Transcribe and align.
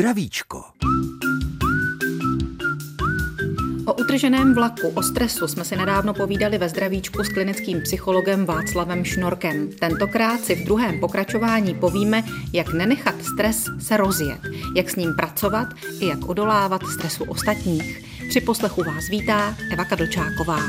Zdravíčko. 0.00 0.64
O 3.86 3.94
utrženém 3.94 4.54
vlaku, 4.54 4.88
o 4.88 5.02
stresu 5.02 5.48
jsme 5.48 5.64
si 5.64 5.76
nedávno 5.76 6.14
povídali 6.14 6.58
ve 6.58 6.68
zdravíčku 6.68 7.24
s 7.24 7.28
klinickým 7.28 7.80
psychologem 7.82 8.46
Václavem 8.46 9.04
Šnorkem. 9.04 9.68
Tentokrát 9.72 10.40
si 10.40 10.54
v 10.54 10.64
druhém 10.64 11.00
pokračování 11.00 11.74
povíme, 11.74 12.22
jak 12.52 12.72
nenechat 12.72 13.14
stres 13.24 13.64
se 13.78 13.96
rozjet, 13.96 14.40
jak 14.76 14.90
s 14.90 14.96
ním 14.96 15.14
pracovat 15.14 15.68
i 16.00 16.06
jak 16.06 16.28
odolávat 16.28 16.82
stresu 16.86 17.24
ostatních. 17.24 18.04
Při 18.28 18.40
poslechu 18.40 18.82
vás 18.82 19.08
vítá 19.08 19.56
Eva 19.72 19.84
Kadlčáková. 19.84 20.60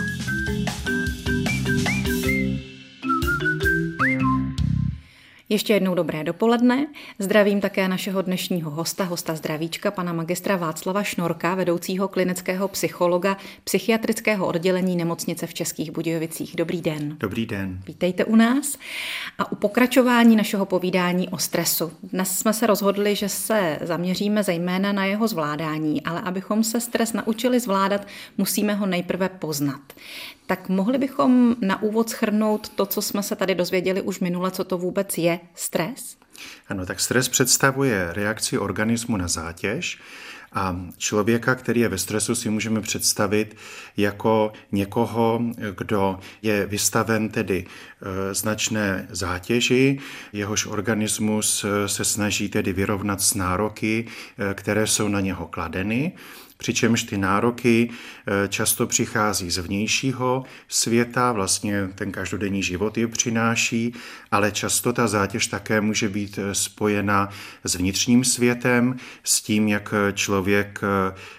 Ještě 5.52 5.74
jednou 5.74 5.96
dobré 5.96 6.24
dopoledne. 6.24 6.88
Zdravím 7.20 7.62
také 7.62 7.88
našeho 7.88 8.22
dnešního 8.22 8.72
hosta, 8.72 9.04
hosta 9.04 9.36
zdravíčka, 9.36 9.92
pana 9.92 10.14
magistra 10.14 10.56
Václava 10.56 11.04
Šnorka, 11.04 11.56
vedoucího 11.56 12.08
klinického 12.08 12.68
psychologa 12.68 13.38
psychiatrického 13.64 14.48
oddělení 14.48 14.96
nemocnice 14.96 15.48
v 15.48 15.54
Českých 15.54 15.92
Budějovicích. 15.92 16.56
Dobrý 16.56 16.82
den. 16.82 17.18
Dobrý 17.20 17.46
den. 17.46 17.82
Vítejte 17.88 18.26
u 18.26 18.36
nás. 18.36 18.78
A 19.38 19.52
u 19.52 19.56
pokračování 19.56 20.36
našeho 20.36 20.66
povídání 20.66 21.30
o 21.30 21.38
stresu. 21.38 21.92
Dnes 22.04 22.40
jsme 22.40 22.54
se 22.54 22.68
rozhodli, 22.68 23.16
že 23.16 23.30
se 23.30 23.80
zaměříme 23.82 24.44
zejména 24.44 24.92
na 24.92 25.06
jeho 25.06 25.28
zvládání, 25.28 26.04
ale 26.04 26.22
abychom 26.22 26.64
se 26.64 26.82
stres 26.82 27.14
naučili 27.14 27.60
zvládat, 27.60 28.08
musíme 28.38 28.74
ho 28.74 28.86
nejprve 28.86 29.30
poznat. 29.30 29.82
Tak 30.52 30.70
mohli 30.70 30.98
bychom 30.98 31.56
na 31.62 31.82
úvod 31.82 32.10
schrnout 32.10 32.70
to, 32.70 32.86
co 32.86 33.02
jsme 33.02 33.24
se 33.24 33.36
tady 33.36 33.56
dozvěděli 33.56 34.02
už 34.02 34.20
minule, 34.20 34.52
co 34.52 34.64
to 34.64 34.78
vůbec 34.78 35.18
je 35.18 35.40
stres? 35.56 36.18
Ano, 36.68 36.86
tak 36.86 37.00
stres 37.00 37.30
představuje 37.30 38.14
reakci 38.14 38.58
organismu 38.58 39.18
na 39.18 39.28
zátěž 39.28 40.00
a 40.54 40.76
člověka, 40.98 41.56
který 41.56 41.82
je 41.82 41.90
ve 41.90 41.98
stresu, 41.98 42.36
si 42.36 42.50
můžeme 42.50 42.82
představit 42.82 43.58
jako 43.98 44.52
někoho, 44.72 45.42
kdo 45.78 46.20
je 46.42 46.66
vystaven 46.66 47.30
tedy 47.30 47.66
e, 47.66 48.34
značné 48.34 49.08
zátěži, 49.10 50.00
jehož 50.34 50.66
organismus 50.66 51.64
e, 51.64 51.88
se 51.88 52.06
snaží 52.06 52.50
tedy 52.50 52.74
vyrovnat 52.74 53.22
s 53.22 53.34
nároky, 53.34 54.08
e, 54.52 54.54
které 54.54 54.88
jsou 54.88 55.08
na 55.08 55.20
něho 55.20 55.48
kladeny 55.48 56.12
přičemž 56.62 57.04
ty 57.04 57.18
nároky 57.18 57.90
eh, 57.90 58.48
často 58.48 58.88
přichází 58.88 59.52
z 59.52 59.58
vnějšího 59.58 60.44
světa, 60.68 61.32
vlastně 61.32 61.90
ten 61.96 62.12
každodenní 62.12 62.64
život 62.64 62.98
je 62.98 63.08
přináší, 63.08 63.94
ale 64.32 64.52
často 64.52 64.94
ta 64.94 65.08
zátěž 65.08 65.48
také 65.48 65.82
může 65.82 66.10
být 66.10 66.38
eh, 66.38 66.56
spojena 66.56 67.30
s 67.64 67.76
vnitřním 67.76 68.24
světem, 68.24 68.96
s 69.24 69.42
tím, 69.42 69.68
jak 69.68 69.94
eh, 69.94 70.14
člověk 70.14 70.80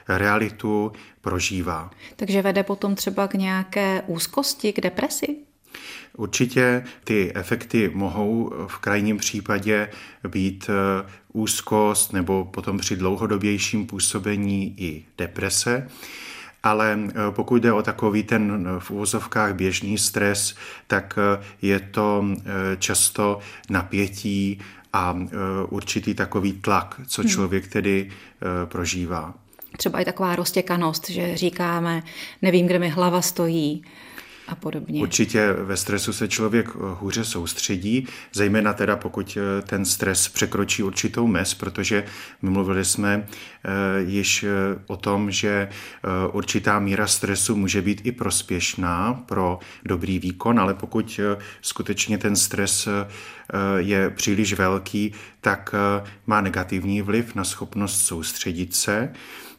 realitu 0.09 0.93
prožívá. 1.20 1.91
Takže 2.17 2.43
vede 2.43 2.62
potom 2.62 2.95
třeba 2.95 3.28
k 3.28 3.34
nějaké 3.34 4.03
úzkosti, 4.06 4.73
k 4.73 4.81
depresi? 4.81 5.37
Určitě 6.17 6.84
ty 7.05 7.33
efekty 7.34 7.91
mohou 7.95 8.53
v 8.67 8.78
krajním 8.78 9.17
případě 9.17 9.89
být 10.28 10.70
úzkost 11.33 12.12
nebo 12.12 12.44
potom 12.44 12.78
při 12.78 12.97
dlouhodobějším 12.97 13.86
působení 13.86 14.75
i 14.77 15.05
deprese. 15.19 15.88
Ale 16.62 16.98
eh, 17.08 17.12
pokud 17.30 17.62
jde 17.62 17.72
o 17.72 17.83
takový 17.83 18.22
ten 18.22 18.69
v 18.78 18.91
úvozovkách 18.91 19.55
běžný 19.55 19.98
stres, 19.98 20.55
tak 20.86 21.19
eh, 21.19 21.44
je 21.62 21.80
to 21.80 22.25
často 22.78 23.38
napětí 23.70 24.60
a 24.92 25.19
určitý 25.69 26.14
takový 26.14 26.53
tlak, 26.53 27.00
co 27.06 27.22
hmm. 27.22 27.30
člověk 27.30 27.66
tedy 27.69 28.10
prožívá. 28.64 29.34
Třeba 29.77 30.00
i 30.00 30.05
taková 30.05 30.36
roztěkanost, 30.36 31.10
že 31.10 31.37
říkáme, 31.37 32.03
nevím, 32.43 32.66
kde 32.66 32.78
mi 32.78 32.88
hlava 32.88 33.22
stojí, 33.22 33.84
a 34.52 34.54
podobně. 34.54 35.00
Určitě 35.00 35.52
ve 35.52 35.76
stresu 35.76 36.12
se 36.12 36.28
člověk 36.28 36.68
eh, 36.68 36.78
hůře 37.00 37.24
soustředí, 37.24 38.06
zejména 38.32 38.72
teda 38.72 38.96
pokud 38.96 39.38
eh, 39.40 39.62
ten 39.62 39.84
stres 39.84 40.28
překročí 40.28 40.82
určitou 40.82 41.26
mez, 41.26 41.54
protože 41.54 42.04
mluvili 42.42 42.84
jsme 42.84 43.26
eh, 43.28 43.70
již 44.02 44.44
o 44.86 44.96
tom, 44.96 45.30
že 45.30 45.68
určitá 46.32 46.78
míra 46.78 47.06
stresu 47.06 47.56
může 47.56 47.82
být 47.82 48.00
i 48.04 48.12
prospěšná 48.12 49.14
pro 49.26 49.58
dobrý 49.84 50.18
výkon, 50.18 50.60
ale 50.60 50.74
pokud 50.74 51.20
skutečně 51.62 52.19
ten 52.19 52.36
stres 52.36 52.88
je 53.76 54.10
příliš 54.10 54.52
velký, 54.52 55.12
tak 55.40 55.74
má 56.26 56.40
negativní 56.40 57.02
vliv 57.02 57.34
na 57.34 57.44
schopnost 57.44 58.06
soustředit 58.06 58.74
se. 58.74 59.12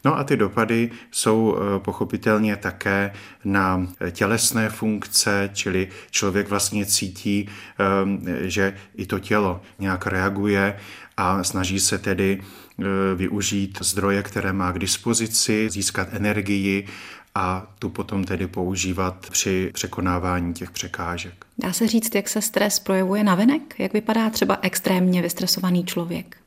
No 0.04 0.18
a 0.18 0.24
ty 0.24 0.36
dopady 0.36 0.90
jsou 1.10 1.56
eh, 1.56 1.78
pochopitelně 1.78 2.56
také 2.56 3.12
na 3.44 3.86
tělesné 4.10 4.68
funkce, 4.68 5.50
čili 5.52 5.88
člověk 6.10 6.48
vlastně 6.48 6.86
cítí, 6.86 7.48
eh, 7.48 8.48
že 8.48 8.76
i 8.94 9.06
to 9.06 9.18
tělo 9.18 9.60
nějak 9.78 10.06
reaguje 10.06 10.76
a 11.16 11.44
snaží 11.44 11.80
se 11.80 11.98
tedy 11.98 12.40
eh, 12.42 12.84
využít 13.14 13.78
zdroje, 13.80 14.22
které 14.22 14.52
má 14.52 14.72
k 14.72 14.78
dispozici, 14.78 15.70
získat 15.70 16.08
energii 16.12 16.86
a 17.34 17.74
tu 17.78 17.88
potom 17.90 18.24
tedy 18.24 18.46
používat 18.46 19.26
při 19.30 19.70
překonávání 19.74 20.54
těch 20.54 20.70
překážek. 20.70 21.44
Dá 21.58 21.72
se 21.72 21.88
říct, 21.88 22.14
jak 22.14 22.28
se 22.28 22.42
stres 22.42 22.78
projevuje 22.78 23.24
na 23.24 23.34
venek? 23.34 23.74
Jak 23.78 23.92
vypadá 23.92 24.30
třeba 24.30 24.58
extrémně 24.62 25.22
vystresovaný 25.22 25.84
člověk? 25.84 26.43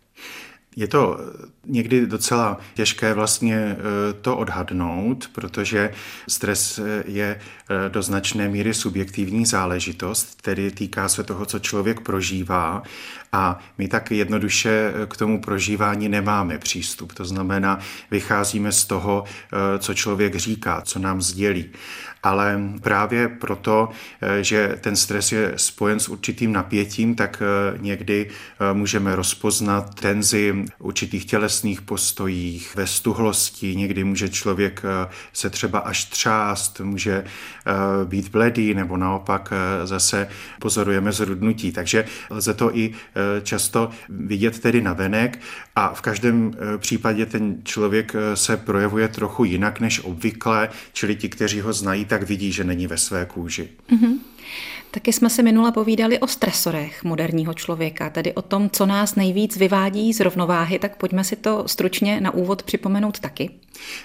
Je 0.77 0.87
to 0.87 1.19
někdy 1.65 2.05
docela 2.05 2.57
těžké 2.73 3.13
vlastně 3.13 3.55
eh, 3.55 3.77
to 4.21 4.37
odhadnout, 4.37 5.29
protože 5.33 5.91
stres 6.29 6.79
eh, 6.79 7.03
je 7.07 7.39
eh, 7.39 7.89
do 7.89 8.01
značné 8.01 8.49
míry 8.49 8.73
subjektivní 8.73 9.45
záležitost, 9.45 10.41
tedy 10.41 10.71
týká 10.71 11.09
se 11.09 11.23
toho, 11.23 11.45
co 11.45 11.59
člověk 11.59 11.99
prožívá 11.99 12.83
a 13.31 13.59
my 13.77 13.87
tak 13.87 14.11
jednoduše 14.11 14.93
k 15.07 15.17
tomu 15.17 15.41
prožívání 15.41 16.09
nemáme 16.09 16.57
přístup. 16.57 17.13
To 17.13 17.25
znamená, 17.25 17.79
vycházíme 18.11 18.71
z 18.71 18.85
toho, 18.85 19.23
co 19.79 19.93
člověk 19.93 20.35
říká, 20.35 20.81
co 20.81 20.99
nám 20.99 21.21
sdělí 21.21 21.69
ale 22.27 22.59
právě 22.81 23.27
proto, 23.27 23.89
eh, 24.21 24.43
že 24.43 24.77
ten 24.81 24.95
stres 24.95 25.31
je 25.31 25.53
spojen 25.55 25.99
s 25.99 26.09
určitým 26.09 26.53
napětím, 26.53 27.15
tak 27.15 27.41
eh, 27.41 27.77
někdy 27.77 28.29
eh, 28.29 28.73
můžeme 28.73 29.15
rozpoznat 29.15 29.95
tenzi 29.95 30.65
určitých 30.79 31.25
tělesných 31.25 31.81
postojích, 31.81 32.75
ve 32.75 32.87
stuhlosti, 32.87 33.75
někdy 33.75 34.03
může 34.03 34.29
člověk 34.29 34.83
se 35.33 35.49
třeba 35.49 35.79
až 35.79 36.05
třást, 36.05 36.79
může 36.79 37.23
být 38.05 38.29
bledý 38.29 38.73
nebo 38.73 38.97
naopak 38.97 39.53
zase 39.83 40.27
pozorujeme 40.59 41.11
zrudnutí. 41.11 41.71
Takže 41.71 42.05
lze 42.29 42.53
to 42.53 42.77
i 42.77 42.93
často 43.43 43.89
vidět 44.09 44.59
tedy 44.59 44.81
na 44.81 44.93
venek 44.93 45.39
a 45.75 45.93
v 45.93 46.01
každém 46.01 46.53
případě 46.77 47.25
ten 47.25 47.57
člověk 47.63 48.15
se 48.33 48.57
projevuje 48.57 49.07
trochu 49.07 49.43
jinak 49.43 49.79
než 49.79 49.99
obvykle, 49.99 50.69
čili 50.93 51.15
ti, 51.15 51.29
kteří 51.29 51.61
ho 51.61 51.73
znají, 51.73 52.05
tak 52.05 52.23
vidí, 52.23 52.51
že 52.51 52.63
není 52.63 52.87
ve 52.87 52.97
své 52.97 53.25
kůži. 53.25 53.69
Mm-hmm. 53.89 54.17
Taky 54.91 55.13
jsme 55.13 55.29
se 55.29 55.43
minule 55.43 55.71
povídali 55.71 56.19
o 56.19 56.27
stresorech 56.27 57.03
moderního 57.03 57.53
člověka, 57.53 58.09
tedy 58.09 58.33
o 58.33 58.41
tom, 58.41 58.69
co 58.69 58.85
nás 58.85 59.15
nejvíc 59.15 59.57
vyvádí 59.57 60.13
z 60.13 60.19
rovnováhy, 60.19 60.79
tak 60.79 60.97
pojďme 60.97 61.23
si 61.23 61.35
to 61.35 61.63
stručně 61.67 62.21
na 62.21 62.31
úvod 62.31 62.63
připomenout 62.63 63.19
taky. 63.19 63.49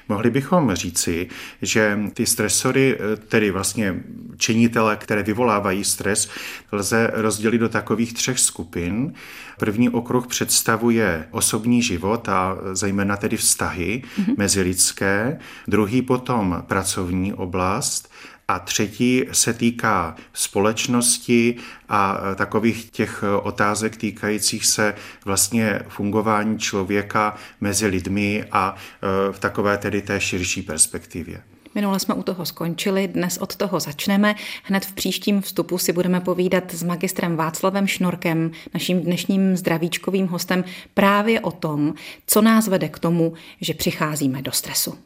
Mohli 0.09 0.31
bychom 0.31 0.75
říci, 0.75 1.29
že 1.63 1.99
ty 2.15 2.27
stresory, 2.27 2.99
tedy 3.29 3.51
vlastně 3.51 3.95
činitele, 4.37 4.97
které 4.97 5.23
vyvolávají 5.23 5.85
stres, 5.85 6.29
lze 6.73 7.11
rozdělit 7.13 7.59
do 7.59 7.69
takových 7.69 8.13
třech 8.13 8.39
skupin. 8.39 9.13
První 9.59 9.91
okruh 9.91 10.27
představuje 10.27 11.29
osobní 11.31 11.83
život 11.83 12.29
a 12.29 12.57
zejména 12.73 13.17
tedy 13.17 13.37
vztahy 13.37 14.03
mm-hmm. 14.03 14.35
mezilidské, 14.39 15.39
druhý 15.69 16.03
potom 16.03 16.63
pracovní 16.67 17.33
oblast 17.33 18.13
a 18.53 18.59
třetí 18.59 19.25
se 19.33 19.53
týká 19.55 20.17
společnosti 20.33 21.57
a 21.89 22.19
takových 22.35 22.91
těch 22.91 23.25
otázek 23.43 23.97
týkajících 23.97 24.67
se 24.67 24.95
vlastně 25.25 25.81
fungování 25.89 26.59
člověka 26.59 27.37
mezi 27.61 27.87
lidmi 27.87 28.45
a 28.53 28.75
e, 28.75 29.33
v 29.33 29.39
takové 29.39 29.79
tedy 29.79 30.03
té 30.03 30.21
širší 30.21 30.63
perspektivě. 30.63 31.43
Minule 31.75 32.01
jsme 32.01 32.15
u 32.15 32.23
toho 32.23 32.47
skončili, 32.47 33.09
dnes 33.09 33.39
od 33.39 33.57
toho 33.57 33.81
začneme. 33.81 34.35
Hned 34.63 34.85
v 34.85 34.93
příštím 34.93 35.41
vstupu 35.41 35.79
si 35.79 35.93
budeme 35.93 36.21
povídat 36.21 36.75
s 36.75 36.83
magistrem 36.83 37.37
Václavem 37.37 37.87
Šnorkem, 37.87 38.51
naším 38.75 39.01
dnešním 39.01 39.57
zdravíčkovým 39.57 40.27
hostem, 40.29 40.65
právě 40.95 41.41
o 41.41 41.51
tom, 41.51 41.95
co 42.27 42.43
nás 42.43 42.69
vede 42.69 42.89
k 42.89 42.99
tomu, 42.99 43.33
že 43.61 43.75
přicházíme 43.75 44.43
do 44.43 44.53
stresu. 44.53 44.99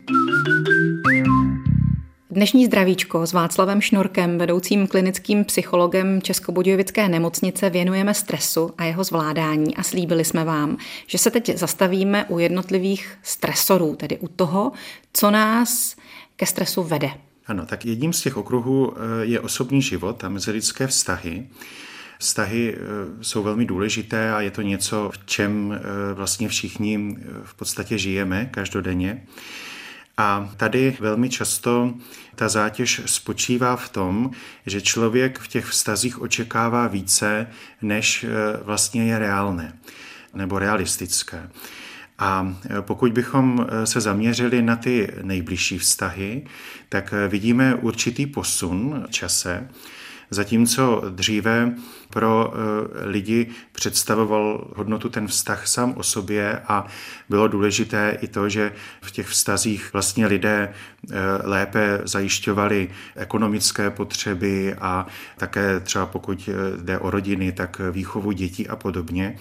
Dnešní 2.36 2.66
zdravíčko 2.66 3.26
s 3.26 3.32
Václavem 3.32 3.80
Šnorkem, 3.80 4.38
vedoucím 4.38 4.86
klinickým 4.86 5.44
psychologem 5.44 6.22
Českobudějovické 6.22 7.08
nemocnice, 7.08 7.70
věnujeme 7.70 8.14
stresu 8.14 8.70
a 8.78 8.84
jeho 8.84 9.04
zvládání 9.04 9.76
a 9.76 9.82
slíbili 9.82 10.24
jsme 10.24 10.44
vám, 10.44 10.76
že 11.06 11.18
se 11.18 11.30
teď 11.30 11.56
zastavíme 11.56 12.24
u 12.24 12.38
jednotlivých 12.38 13.18
stresorů, 13.22 13.96
tedy 13.96 14.18
u 14.18 14.28
toho, 14.28 14.72
co 15.12 15.30
nás 15.30 15.96
ke 16.36 16.46
stresu 16.46 16.82
vede. 16.82 17.10
Ano, 17.46 17.66
tak 17.66 17.86
jedním 17.86 18.12
z 18.12 18.22
těch 18.22 18.36
okruhů 18.36 18.92
eh, 18.96 19.24
je 19.24 19.40
osobní 19.40 19.82
život 19.82 20.24
a 20.24 20.28
mezilidské 20.28 20.86
vztahy. 20.86 21.46
Vztahy 22.18 22.74
eh, 22.74 22.78
jsou 23.24 23.42
velmi 23.42 23.64
důležité 23.64 24.32
a 24.32 24.40
je 24.40 24.50
to 24.50 24.62
něco, 24.62 25.10
v 25.14 25.26
čem 25.26 25.72
eh, 25.72 26.14
vlastně 26.14 26.48
všichni 26.48 27.16
v 27.44 27.54
podstatě 27.54 27.98
žijeme 27.98 28.46
každodenně. 28.46 29.22
A 30.18 30.50
tady 30.56 30.96
velmi 31.00 31.28
často 31.28 31.94
ta 32.34 32.48
zátěž 32.48 33.00
spočívá 33.06 33.76
v 33.76 33.88
tom, 33.88 34.30
že 34.66 34.80
člověk 34.80 35.38
v 35.38 35.48
těch 35.48 35.66
vztazích 35.66 36.20
očekává 36.20 36.86
více, 36.86 37.46
než 37.82 38.26
vlastně 38.62 39.04
je 39.04 39.18
reálné 39.18 39.78
nebo 40.34 40.58
realistické. 40.58 41.50
A 42.18 42.56
pokud 42.80 43.12
bychom 43.12 43.66
se 43.84 44.00
zaměřili 44.00 44.62
na 44.62 44.76
ty 44.76 45.12
nejbližší 45.22 45.78
vztahy, 45.78 46.46
tak 46.88 47.14
vidíme 47.28 47.74
určitý 47.74 48.26
posun 48.26 49.06
čase, 49.10 49.68
Zatímco 50.30 51.02
dříve 51.10 51.74
pro 52.10 52.52
eh, 52.52 53.06
lidi 53.06 53.46
představoval 53.72 54.68
hodnotu 54.76 55.08
ten 55.08 55.26
vztah 55.26 55.66
sám 55.66 55.94
o 55.96 56.02
sobě 56.02 56.58
a 56.68 56.86
bylo 57.28 57.48
důležité 57.48 58.18
i 58.20 58.28
to, 58.28 58.48
že 58.48 58.72
v 59.00 59.10
těch 59.10 59.26
vztazích 59.26 59.92
vlastně 59.92 60.26
lidé 60.26 60.68
eh, 60.72 61.14
lépe 61.44 62.00
zajišťovali 62.04 62.90
ekonomické 63.16 63.90
potřeby 63.90 64.74
a 64.74 65.06
také 65.36 65.80
třeba 65.80 66.06
pokud 66.06 66.48
eh, 66.52 66.82
jde 66.82 66.98
o 66.98 67.10
rodiny, 67.10 67.52
tak 67.52 67.80
výchovu 67.90 68.32
dětí 68.32 68.68
a 68.68 68.76
podobně 68.76 69.36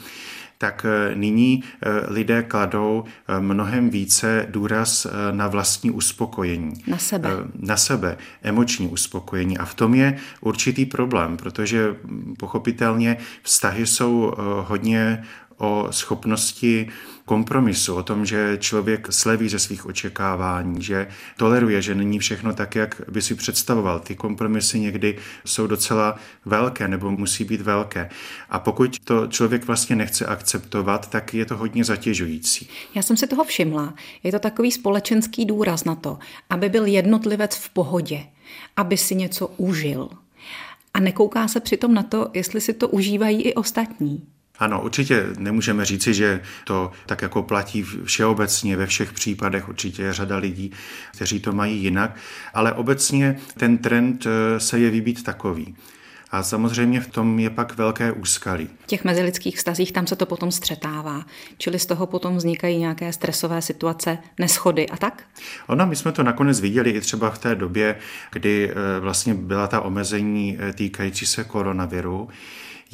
tak 0.57 0.85
eh, 0.85 1.15
nyní 1.15 1.63
eh, 1.63 1.89
lidé 2.07 2.43
kladou 2.43 3.03
eh, 3.05 3.39
mnohem 3.39 3.89
více 3.89 4.45
důraz 4.49 5.07
na 5.31 5.47
vlastní 5.47 5.91
uspokojení. 5.91 6.73
Na 6.87 6.97
sebe. 6.97 7.29
Na 7.59 7.77
sebe, 7.77 8.17
emoční 8.43 8.87
uspokojení. 8.87 9.57
A 9.57 9.65
v 9.65 9.73
tom 9.73 9.95
je 9.95 10.17
určitý 10.41 10.85
problém, 10.85 11.37
protože 11.37 11.95
hm, 12.03 12.35
pochopitelně 12.39 13.17
vztahy 13.43 13.87
jsou 13.87 14.33
hodně 14.67 15.23
o 15.57 15.87
schopnosti 15.91 16.87
kompromisu, 17.25 17.95
o 17.95 18.03
tom, 18.03 18.25
že 18.25 18.57
člověk 18.61 19.07
sleví 19.09 19.49
ze 19.49 19.59
svých 19.59 19.85
očekávání, 19.85 20.83
že 20.83 21.07
toleruje, 21.37 21.81
že 21.81 21.95
není 21.95 22.19
všechno 22.19 22.53
tak, 22.53 22.75
jak 22.75 23.01
by 23.11 23.21
si 23.21 23.35
představoval. 23.35 23.99
Ty 23.99 24.15
kompromisy 24.15 24.79
někdy 24.79 25.17
jsou 25.45 25.67
docela 25.67 26.15
velké 26.45 26.87
nebo 26.87 27.11
musí 27.11 27.43
být 27.43 27.61
velké. 27.61 28.09
A 28.49 28.59
pokud 28.59 28.99
to 28.99 29.27
člověk 29.27 29.67
vlastně 29.67 29.95
nechce 29.95 30.25
akceptovat, 30.25 31.09
tak 31.09 31.33
je 31.33 31.45
to 31.45 31.57
hodně 31.57 31.83
zatěžující. 31.83 32.69
Já 32.95 33.01
jsem 33.01 33.17
si 33.17 33.27
toho 33.27 33.43
všimla. 33.43 33.93
Je 34.23 34.31
to 34.31 34.39
takový 34.39 34.71
společenský 34.71 35.45
důraz 35.45 35.83
na 35.83 35.95
to, 35.95 36.19
aby 36.49 36.69
byl 36.69 36.85
jednotlivec 36.85 37.55
v 37.55 37.69
pohodě, 37.69 38.25
aby 38.77 38.97
si 38.97 39.15
něco 39.15 39.47
užil. 39.47 40.09
A 40.93 40.99
nekouká 40.99 41.47
se 41.47 41.59
přitom 41.59 41.93
na 41.93 42.03
to, 42.03 42.29
jestli 42.33 42.61
si 42.61 42.73
to 42.73 42.87
užívají 42.87 43.41
i 43.41 43.53
ostatní. 43.53 44.34
Ano, 44.59 44.81
určitě 44.81 45.25
nemůžeme 45.37 45.85
říci, 45.85 46.13
že 46.13 46.41
to 46.63 46.91
tak 47.05 47.21
jako 47.21 47.43
platí 47.43 47.83
všeobecně 47.83 48.77
ve 48.77 48.85
všech 48.85 49.13
případech. 49.13 49.69
Určitě 49.69 50.03
je 50.03 50.13
řada 50.13 50.37
lidí, 50.37 50.71
kteří 51.11 51.39
to 51.39 51.51
mají 51.51 51.83
jinak, 51.83 52.15
ale 52.53 52.73
obecně 52.73 53.37
ten 53.57 53.77
trend 53.77 54.25
eh, 54.25 54.59
se 54.59 54.79
je 54.79 54.89
vybít 54.89 55.23
takový. 55.23 55.75
A 56.31 56.43
samozřejmě 56.43 57.01
v 57.01 57.07
tom 57.07 57.39
je 57.39 57.49
pak 57.49 57.77
velké 57.77 58.11
úskalí. 58.11 58.69
V 58.83 58.87
těch 58.87 59.03
mezilidských 59.03 59.57
vztazích 59.57 59.91
tam 59.91 60.07
se 60.07 60.15
to 60.15 60.25
potom 60.25 60.51
střetává, 60.51 61.25
čili 61.57 61.79
z 61.79 61.85
toho 61.85 62.07
potom 62.07 62.37
vznikají 62.37 62.77
nějaké 62.77 63.13
stresové 63.13 63.61
situace, 63.61 64.17
neschody 64.39 64.89
a 64.89 64.97
tak? 64.97 65.23
Ono, 65.67 65.87
my 65.87 65.95
jsme 65.95 66.11
to 66.11 66.23
nakonec 66.23 66.59
viděli 66.59 66.89
i 66.89 67.01
třeba 67.01 67.29
v 67.29 67.37
té 67.37 67.55
době, 67.55 67.95
kdy 68.31 68.71
eh, 68.71 68.99
vlastně 68.99 69.33
byla 69.33 69.67
ta 69.67 69.81
omezení 69.81 70.57
eh, 70.59 70.73
týkající 70.73 71.25
se 71.25 71.43
koronaviru, 71.43 72.29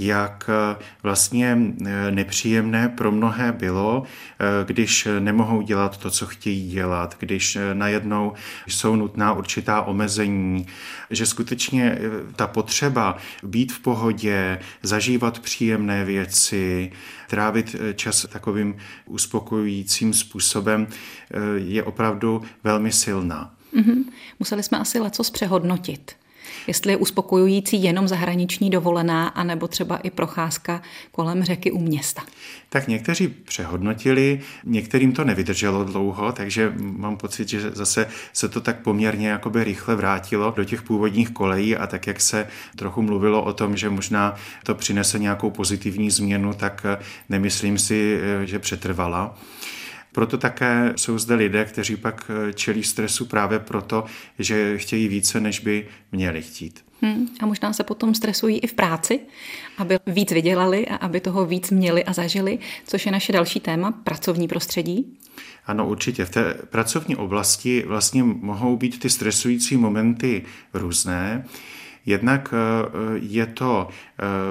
jak 0.06 0.50
eh, 0.50 0.84
vlastně 1.04 1.58
eh, 1.86 2.12
nepříjemné 2.12 2.90
pro 2.90 3.12
mnohé 3.12 3.52
bylo, 3.52 4.04
eh, 4.04 4.66
když 4.66 5.08
nemohou 5.20 5.62
dělat 5.62 5.98
to, 5.98 6.10
co 6.10 6.28
chtějí 6.28 6.70
dělat, 6.70 7.16
když 7.20 7.58
najednou 7.74 8.34
jsou 8.68 8.96
nutná 8.96 9.34
určitá 9.34 9.82
omezení, 9.82 10.68
že 11.10 11.26
skutečně 11.26 11.98
ta 12.36 12.48
potřeba 12.48 13.18
být 13.44 13.72
v 13.72 13.80
pohodě, 13.80 14.60
zažívat 14.84 15.40
příjemné 15.40 16.06
věci, 16.06 16.92
trávit 17.30 17.76
čas 17.96 18.26
takovým 18.30 18.76
uspokojujícím 19.06 20.14
způsobem 20.14 20.88
je 21.56 21.84
opravdu 21.84 22.42
velmi 22.64 22.92
silná. 22.92 23.54
Mm-hmm. 23.74 24.04
Museli 24.40 24.64
jsme 24.64 24.80
asi 24.80 25.00
leco 25.00 25.24
přehodnotit 25.32 26.16
jestli 26.68 26.92
je 26.92 26.98
uspokojující 26.98 27.84
jenom 27.84 28.08
zahraniční 28.08 28.70
dovolená, 28.70 29.28
anebo 29.28 29.68
třeba 29.68 29.98
i 29.98 30.10
procházka 30.10 30.82
kolem 31.12 31.44
řeky 31.44 31.72
u 31.72 31.80
města. 31.80 32.22
Tak 32.70 32.88
někteří 32.88 33.28
přehodnotili, 33.28 34.40
některým 34.64 35.12
to 35.12 35.24
nevydrželo 35.24 35.84
dlouho, 35.84 36.32
takže 36.32 36.74
mám 36.78 37.18
pocit, 37.18 37.50
že 37.50 37.72
zase 37.72 38.08
se 38.34 38.50
to 38.50 38.62
tak 38.62 38.80
poměrně 38.82 39.28
jakoby 39.28 39.64
rychle 39.64 39.96
vrátilo 39.96 40.54
do 40.56 40.64
těch 40.64 40.82
původních 40.82 41.30
kolejí 41.30 41.76
a 41.76 41.88
tak, 41.88 42.08
jak 42.08 42.22
se 42.22 42.48
trochu 42.76 43.02
mluvilo 43.02 43.44
o 43.44 43.54
tom, 43.54 43.78
že 43.78 43.90
možná 43.90 44.36
to 44.64 44.76
přinese 44.76 45.20
nějakou 45.20 45.50
pozitivní 45.50 46.12
změnu, 46.12 46.54
tak 46.54 46.86
nemyslím 47.30 47.78
si, 47.78 48.20
že 48.44 48.60
přetrvala. 48.60 49.36
Proto 50.12 50.38
také 50.38 50.94
jsou 50.96 51.18
zde 51.18 51.36
lidé, 51.36 51.66
kteří 51.66 51.96
pak 51.96 52.32
eh, 52.50 52.54
čelí 52.54 52.84
stresu 52.84 53.26
právě 53.26 53.60
proto, 53.60 54.06
že 54.40 54.78
chtějí 54.78 55.08
více, 55.08 55.40
než 55.40 55.60
by 55.60 55.88
měli 56.12 56.42
chtít. 56.42 56.84
Hmm, 57.02 57.28
a 57.40 57.46
možná 57.46 57.74
se 57.74 57.84
potom 57.84 58.16
stresují 58.16 58.60
i 58.60 58.68
v 58.68 58.74
práci, 58.74 59.20
aby 59.78 60.00
víc 60.08 60.32
vydělali 60.32 60.88
a 60.88 60.96
aby 60.96 61.20
toho 61.20 61.46
víc 61.46 61.72
měli 61.72 62.04
a 62.04 62.14
zažili, 62.14 62.60
což 62.88 63.06
je 63.06 63.12
naše 63.12 63.34
další 63.34 63.60
téma, 63.60 63.92
pracovní 63.92 64.48
prostředí. 64.48 65.18
Ano, 65.66 65.88
určitě. 65.88 66.26
V 66.26 66.30
té 66.30 66.54
pracovní 66.70 67.16
oblasti 67.16 67.84
vlastně 67.88 68.24
mohou 68.24 68.78
být 68.78 69.00
ty 69.00 69.10
stresující 69.10 69.78
momenty 69.78 70.44
různé. 70.74 71.46
Jednak 72.06 72.54
eh, 72.54 73.20
je 73.22 73.46
to 73.46 73.88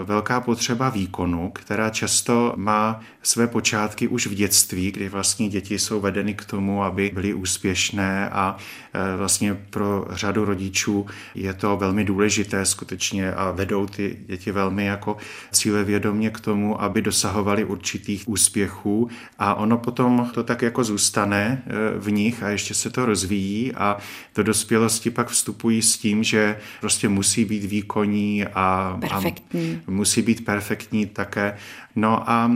velká 0.05 0.41
potřeba 0.41 0.89
výkonu, 0.89 1.51
která 1.51 1.91
často 1.91 2.53
má 2.57 3.01
své 3.23 3.47
počátky 3.47 4.09
už 4.09 4.27
v 4.27 4.35
dětství, 4.35 4.93
kdy 4.93 5.09
vlastně 5.09 5.49
děti 5.49 5.79
jsou 5.79 6.01
vedeny 6.01 6.35
k 6.35 6.45
tomu, 6.45 6.85
aby 6.85 7.11
byly 7.15 7.35
úspěšné 7.35 8.31
a 8.31 8.57
eh, 8.95 9.17
vlastně 9.17 9.55
pro 9.55 10.07
řadu 10.11 10.45
rodičů 10.45 11.07
je 11.35 11.55
to 11.55 11.77
velmi 11.77 12.05
důležité 12.05 12.67
skutečně 12.67 13.33
a 13.33 13.51
vedou 13.51 13.87
ty 13.87 14.17
děti 14.27 14.53
velmi 14.53 14.85
jako 14.85 15.17
cílevědomě 15.53 16.31
k 16.31 16.41
tomu, 16.41 16.83
aby 16.83 17.03
dosahovali 17.03 17.65
určitých 17.65 18.29
úspěchů 18.29 19.09
a 19.39 19.55
ono 19.55 19.79
potom 19.79 20.31
to 20.35 20.45
tak 20.45 20.63
jako 20.63 20.85
zůstane 20.85 21.63
v 21.99 22.11
nich 22.11 22.43
a 22.43 22.49
ještě 22.49 22.75
se 22.75 22.91
to 22.91 23.07
rozvíjí 23.07 23.73
a 23.75 23.97
do 24.35 24.43
dospělosti 24.43 25.11
pak 25.11 25.29
vstupují 25.29 25.83
s 25.83 25.99
tím, 25.99 26.25
že 26.25 26.57
prostě 26.81 27.09
musí 27.09 27.31
musí 27.31 27.45
být 27.45 27.65
výkonní 27.65 28.45
a, 28.55 28.97
perfektní. 29.01 29.60
a 29.60 29.60
musí 29.87 30.23
být 30.23 30.45
perfektní 30.45 31.07
také. 31.07 31.57
No 31.97 32.31
a 32.31 32.53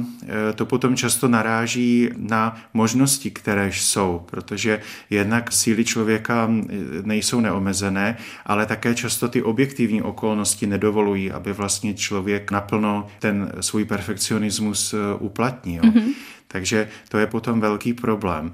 e, 0.51 0.53
to 0.53 0.67
potom 0.67 0.97
často 0.97 1.29
naráží 1.29 2.11
na 2.17 2.57
možnosti, 2.75 3.31
které 3.31 3.73
jsou, 3.73 4.23
protože 4.31 4.81
jednak 5.11 5.53
síly 5.53 5.85
člověka 5.85 6.51
nejsou 7.03 7.41
neomezené, 7.41 8.17
ale 8.47 8.67
také 8.67 8.95
často 8.95 9.29
ty 9.29 9.43
objektivní 9.43 10.03
okolnosti 10.03 10.67
nedovolují, 10.67 11.31
aby 11.31 11.53
vlastně 11.53 11.95
člověk 11.95 12.51
naplno 12.51 13.07
ten 13.19 13.53
svůj 13.61 13.85
perfekcionismus 13.85 14.95
e, 14.95 14.97
uplatnil. 15.19 15.83
Mm-hmm. 15.83 16.15
Takže 16.49 16.89
to 17.09 17.19
je 17.19 17.27
potom 17.27 17.61
velký 17.61 17.93
problém. 17.93 18.53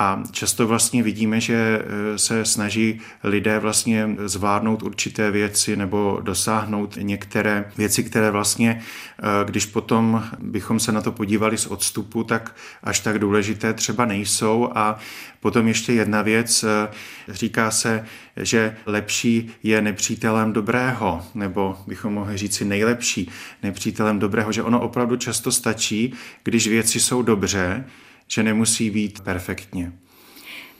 A 0.00 0.22
často 0.30 0.66
vlastně 0.66 1.02
vidíme, 1.02 1.40
že 1.40 1.54
e, 1.54 2.18
se 2.18 2.44
snaží 2.44 3.00
lidé 3.24 3.58
vlastně 3.58 4.08
zvládnout 4.24 4.82
určité 4.82 5.30
věci 5.30 5.76
nebo 5.76 6.20
dosáhnout 6.22 6.98
některé 7.00 7.72
věci, 7.76 8.04
které 8.04 8.30
vlastně, 8.30 8.70
e, 8.70 9.44
když 9.44 9.66
potom 9.66 10.24
bychom 10.38 10.80
se 10.80 10.92
na 10.92 11.00
to 11.00 11.12
podívali 11.12 11.58
z 11.58 11.66
odstupu, 11.66 12.24
tak 12.24 12.56
až 12.82 13.00
tak 13.00 13.18
důležité 13.18 13.74
třeba 13.74 14.04
nejsou. 14.04 14.70
A 14.74 14.98
potom 15.40 15.68
ještě 15.68 15.92
jedna 15.92 16.22
věc, 16.22 16.64
e, 16.64 16.88
říká 17.28 17.70
se, 17.70 18.04
že 18.36 18.76
lepší 18.86 19.50
je 19.62 19.82
nepřítelem 19.82 20.52
dobrého, 20.52 21.22
nebo 21.34 21.78
bychom 21.86 22.14
mohli 22.14 22.36
říci 22.36 22.64
nejlepší 22.64 23.30
nepřítelem 23.62 24.18
dobrého, 24.18 24.52
že 24.52 24.62
ono 24.62 24.80
opravdu 24.80 25.16
často 25.16 25.52
stačí, 25.52 26.14
když 26.44 26.68
věci 26.68 27.00
jsou 27.00 27.22
dobře, 27.22 27.84
že 28.30 28.42
nemusí 28.42 28.90
být 28.90 29.20
perfektně. 29.20 29.92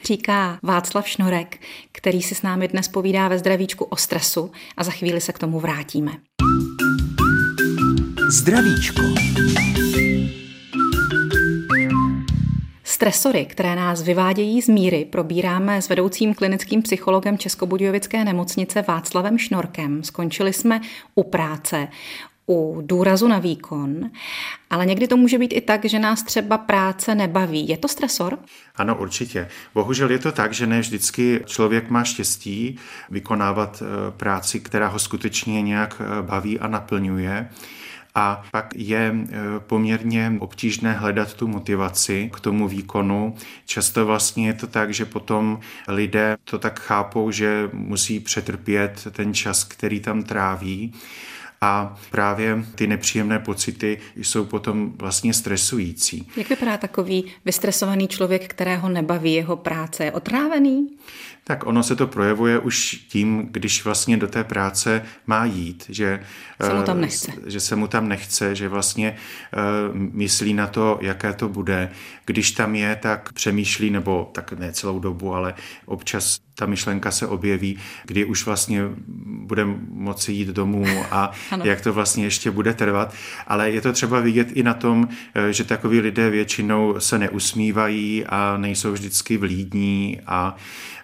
říká 0.04 0.58
Václav 0.62 1.08
Šnorek, 1.08 1.60
který 1.92 2.22
si 2.22 2.34
s 2.34 2.42
námi 2.42 2.68
dnes 2.68 2.88
povídá 2.88 3.28
ve 3.28 3.38
zdravíčku 3.38 3.84
o 3.84 3.96
stresu 3.96 4.50
a 4.76 4.84
za 4.84 4.90
chvíli 4.90 5.20
se 5.20 5.32
k 5.32 5.38
tomu 5.38 5.60
vrátíme. 5.60 6.12
Zdravíčko. 8.28 9.02
Stresory, 12.84 13.44
které 13.44 13.76
nás 13.76 14.02
vyvádějí 14.02 14.62
z 14.62 14.68
míry, 14.68 15.04
probíráme 15.04 15.82
s 15.82 15.88
vedoucím 15.88 16.34
klinickým 16.34 16.82
psychologem 16.82 17.38
Českobudějovické 17.38 18.24
nemocnice 18.24 18.82
Václavem 18.88 19.38
Šnorkem. 19.38 20.04
Skončili 20.04 20.52
jsme 20.52 20.80
u 21.14 21.22
práce, 21.22 21.88
u 22.48 22.82
důrazu 22.84 23.28
na 23.28 23.38
výkon, 23.38 24.10
ale 24.70 24.86
někdy 24.86 25.08
to 25.08 25.16
může 25.16 25.38
být 25.38 25.52
i 25.52 25.60
tak, 25.60 25.84
že 25.84 25.98
nás 25.98 26.22
třeba 26.22 26.58
práce 26.58 27.14
nebaví. 27.14 27.68
Je 27.68 27.76
to 27.76 27.88
stresor? 27.88 28.38
Ano, 28.76 28.96
určitě. 28.96 29.48
Bohužel 29.74 30.10
je 30.10 30.18
to 30.18 30.32
tak, 30.32 30.52
že 30.52 30.66
ne 30.66 30.80
vždycky 30.80 31.40
člověk 31.46 31.90
má 31.90 32.04
štěstí 32.04 32.78
vykonávat 33.10 33.82
eh, 33.82 34.10
práci, 34.10 34.60
která 34.60 34.88
ho 34.88 34.98
skutečně 34.98 35.62
nějak 35.62 36.02
eh, 36.04 36.22
baví 36.22 36.58
a 36.58 36.68
naplňuje. 36.68 37.48
A 38.14 38.42
pak 38.50 38.74
je 38.76 39.14
e, 39.14 39.36
poměrně 39.60 40.32
obtížné 40.38 40.92
hledat 40.92 41.34
tu 41.34 41.48
motivaci 41.48 42.30
k 42.34 42.40
tomu 42.40 42.68
výkonu. 42.68 43.34
Často 43.66 44.06
vlastně 44.06 44.46
je 44.46 44.54
to 44.54 44.66
tak, 44.66 44.94
že 44.94 45.04
potom 45.04 45.60
lidé 45.88 46.36
to 46.44 46.58
tak 46.58 46.80
chápou, 46.80 47.30
že 47.30 47.70
musí 47.72 48.20
přetrpět 48.20 49.06
ten 49.10 49.34
čas, 49.34 49.64
který 49.64 50.00
tam 50.00 50.22
tráví. 50.22 50.94
A 51.62 51.96
právě 52.10 52.64
ty 52.74 52.86
nepříjemné 52.86 53.38
pocity 53.38 53.98
jsou 54.16 54.44
potom 54.44 54.92
vlastně 54.96 55.34
stresující. 55.34 56.28
Jak 56.36 56.48
vypadá 56.48 56.76
takový 56.76 57.24
vystresovaný 57.44 58.08
člověk, 58.08 58.48
kterého 58.48 58.88
nebaví 58.88 59.34
jeho 59.34 59.56
práce? 59.56 60.04
Je 60.04 60.12
otrávený? 60.12 60.88
Tak 61.50 61.66
ono 61.66 61.82
se 61.82 61.96
to 61.96 62.06
projevuje 62.06 62.58
už 62.58 63.04
tím, 63.08 63.48
když 63.50 63.84
vlastně 63.84 64.16
do 64.16 64.28
té 64.28 64.44
práce 64.44 65.02
má 65.26 65.44
jít, 65.44 65.84
že 65.88 66.20
se 66.62 66.74
mu 66.74 66.82
tam 66.82 66.96
eh, 66.96 67.00
nechce. 67.00 67.32
Že 67.46 67.60
se 67.60 67.76
mu 67.76 67.86
tam 67.86 68.08
nechce, 68.08 68.54
že 68.54 68.68
vlastně 68.68 69.16
uh, 69.90 69.96
myslí 69.96 70.54
na 70.54 70.66
to, 70.66 70.98
jaké 71.00 71.32
to 71.32 71.48
bude. 71.48 71.90
Když 72.26 72.50
tam 72.50 72.74
je, 72.74 72.96
tak 72.96 73.32
přemýšlí, 73.32 73.90
nebo 73.90 74.30
tak 74.34 74.52
ne 74.52 74.72
celou 74.72 74.98
dobu, 74.98 75.34
ale 75.34 75.54
občas 75.86 76.38
ta 76.54 76.66
myšlenka 76.66 77.10
se 77.10 77.26
objeví, 77.26 77.78
kdy 78.04 78.24
už 78.24 78.46
vlastně 78.46 78.82
bude 79.26 79.64
moci 79.90 80.32
jít 80.32 80.48
domů 80.48 80.86
a 81.10 81.30
jak 81.64 81.80
to 81.80 81.92
vlastně 81.92 82.24
ještě 82.24 82.50
bude 82.50 82.74
trvat. 82.74 83.14
Ale 83.46 83.70
je 83.70 83.80
to 83.80 83.92
třeba 83.92 84.20
vidět 84.20 84.48
i 84.52 84.62
na 84.62 84.74
tom, 84.74 85.08
eh, 85.34 85.52
že 85.52 85.64
takoví 85.64 86.00
lidé 86.00 86.30
většinou 86.30 86.94
se 86.98 87.18
neusmívají 87.18 88.24
a 88.26 88.56
nejsou 88.56 88.92
vždycky 88.92 89.36
vlídní 89.36 90.20
a 90.26 90.56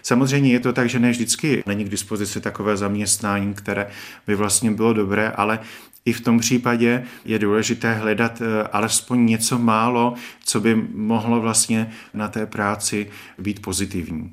Samozřejmě 0.07 0.53
je 0.53 0.61
to 0.61 0.73
tak, 0.73 0.89
že 0.89 0.99
ne 0.99 1.11
vždycky 1.11 1.63
není 1.67 1.85
k 1.85 1.89
dispozici 1.89 2.41
takové 2.41 2.77
zaměstnání, 2.77 3.55
které 3.55 3.87
by 4.27 4.35
vlastně 4.35 4.71
bylo 4.71 4.93
dobré, 4.93 5.29
ale 5.29 5.59
i 6.05 6.13
v 6.13 6.21
tom 6.21 6.39
případě 6.39 7.05
je 7.25 7.39
důležité 7.39 7.95
hledat 7.95 8.43
eh, 8.43 8.63
alespoň 8.73 9.27
něco 9.27 9.59
málo, 9.59 10.15
co 10.45 10.61
by 10.61 10.75
mohlo 10.95 11.41
vlastně 11.41 11.91
na 12.15 12.29
té 12.29 12.47
práci 12.47 13.11
být 13.39 13.63
pozitivní. 13.63 14.33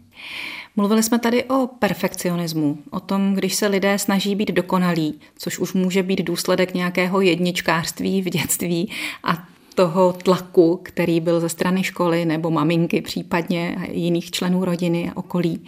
Mluvili 0.75 1.03
jsme 1.03 1.19
tady 1.19 1.43
o 1.43 1.67
perfekcionismu, 1.67 2.77
o 2.89 2.99
tom, 2.99 3.33
když 3.33 3.55
se 3.55 3.67
lidé 3.67 3.99
snaží 3.99 4.35
být 4.35 4.51
dokonalí, 4.51 5.19
což 5.37 5.59
už 5.59 5.73
může 5.73 6.03
být 6.03 6.21
důsledek 6.21 6.73
nějakého 6.73 7.21
jedničkářství 7.21 8.21
v 8.21 8.29
dětství 8.29 8.91
a 9.23 9.52
toho 9.73 10.13
tlaku, 10.13 10.79
který 10.83 11.19
byl 11.19 11.39
ze 11.39 11.49
strany 11.49 11.83
školy 11.83 12.25
nebo 12.25 12.51
maminky 12.51 13.01
případně 13.01 13.87
jiných 13.91 14.31
členů 14.31 14.65
rodiny 14.65 15.09
a 15.09 15.17
okolí. 15.17 15.65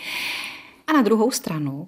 A 0.87 0.93
na 0.93 1.01
druhou 1.01 1.31
stranu 1.31 1.87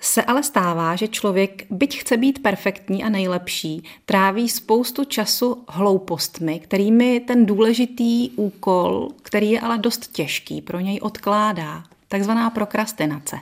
se 0.00 0.24
ale 0.24 0.42
stává, 0.42 0.96
že 0.96 1.08
člověk, 1.08 1.66
byť 1.70 2.00
chce 2.00 2.16
být 2.16 2.42
perfektní 2.42 3.04
a 3.04 3.08
nejlepší, 3.08 3.84
tráví 4.06 4.48
spoustu 4.48 5.04
času 5.04 5.64
hloupostmi, 5.68 6.60
kterými 6.60 7.20
ten 7.20 7.46
důležitý 7.46 8.30
úkol, 8.30 9.08
který 9.22 9.50
je 9.50 9.60
ale 9.60 9.78
dost 9.78 10.12
těžký, 10.12 10.62
pro 10.62 10.80
něj 10.80 10.98
odkládá. 11.02 11.82
Takzvaná 12.08 12.50
prokrastinace. 12.50 13.40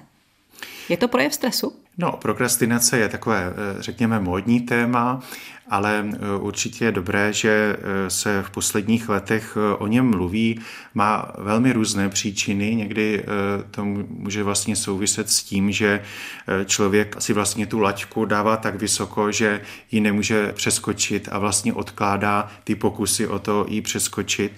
Je 0.88 0.97
to 0.97 1.09
projev 1.09 1.35
stresu? 1.35 1.73
No, 1.98 2.12
prokrastinace 2.12 2.98
je 2.98 3.08
takové, 3.08 3.46
eh, 3.46 3.82
řekněme, 3.82 4.20
módní 4.20 4.60
téma 4.60 5.20
ale 5.68 6.04
e, 6.12 6.38
určitě 6.38 6.84
je 6.84 6.92
dobré, 6.92 7.32
že 7.32 7.76
e, 7.78 8.10
se 8.10 8.42
v 8.42 8.50
posledních 8.50 9.08
letech 9.08 9.58
o 9.78 9.86
něm 9.86 10.10
mluví. 10.10 10.60
Má 10.94 11.32
velmi 11.38 11.72
různé 11.72 12.08
příčiny, 12.08 12.74
někdy 12.74 13.24
to 13.70 13.84
může 14.08 14.42
vlastně 14.42 14.76
souviset 14.76 15.30
s 15.30 15.42
tím, 15.42 15.72
že 15.72 16.02
člověk 16.66 17.16
si 17.18 17.32
vlastně 17.32 17.66
tu 17.66 17.78
laťku 17.78 18.24
dává 18.24 18.56
tak 18.56 18.74
vysoko, 18.74 19.32
že 19.32 19.60
ji 19.90 20.00
nemůže 20.00 20.52
přeskočit 20.52 21.28
a 21.32 21.38
vlastně 21.38 21.72
odkládá 21.72 22.48
ty 22.64 22.74
pokusy 22.74 23.26
o 23.26 23.38
to 23.38 23.66
ji 23.68 23.80
přeskočit. 23.80 24.52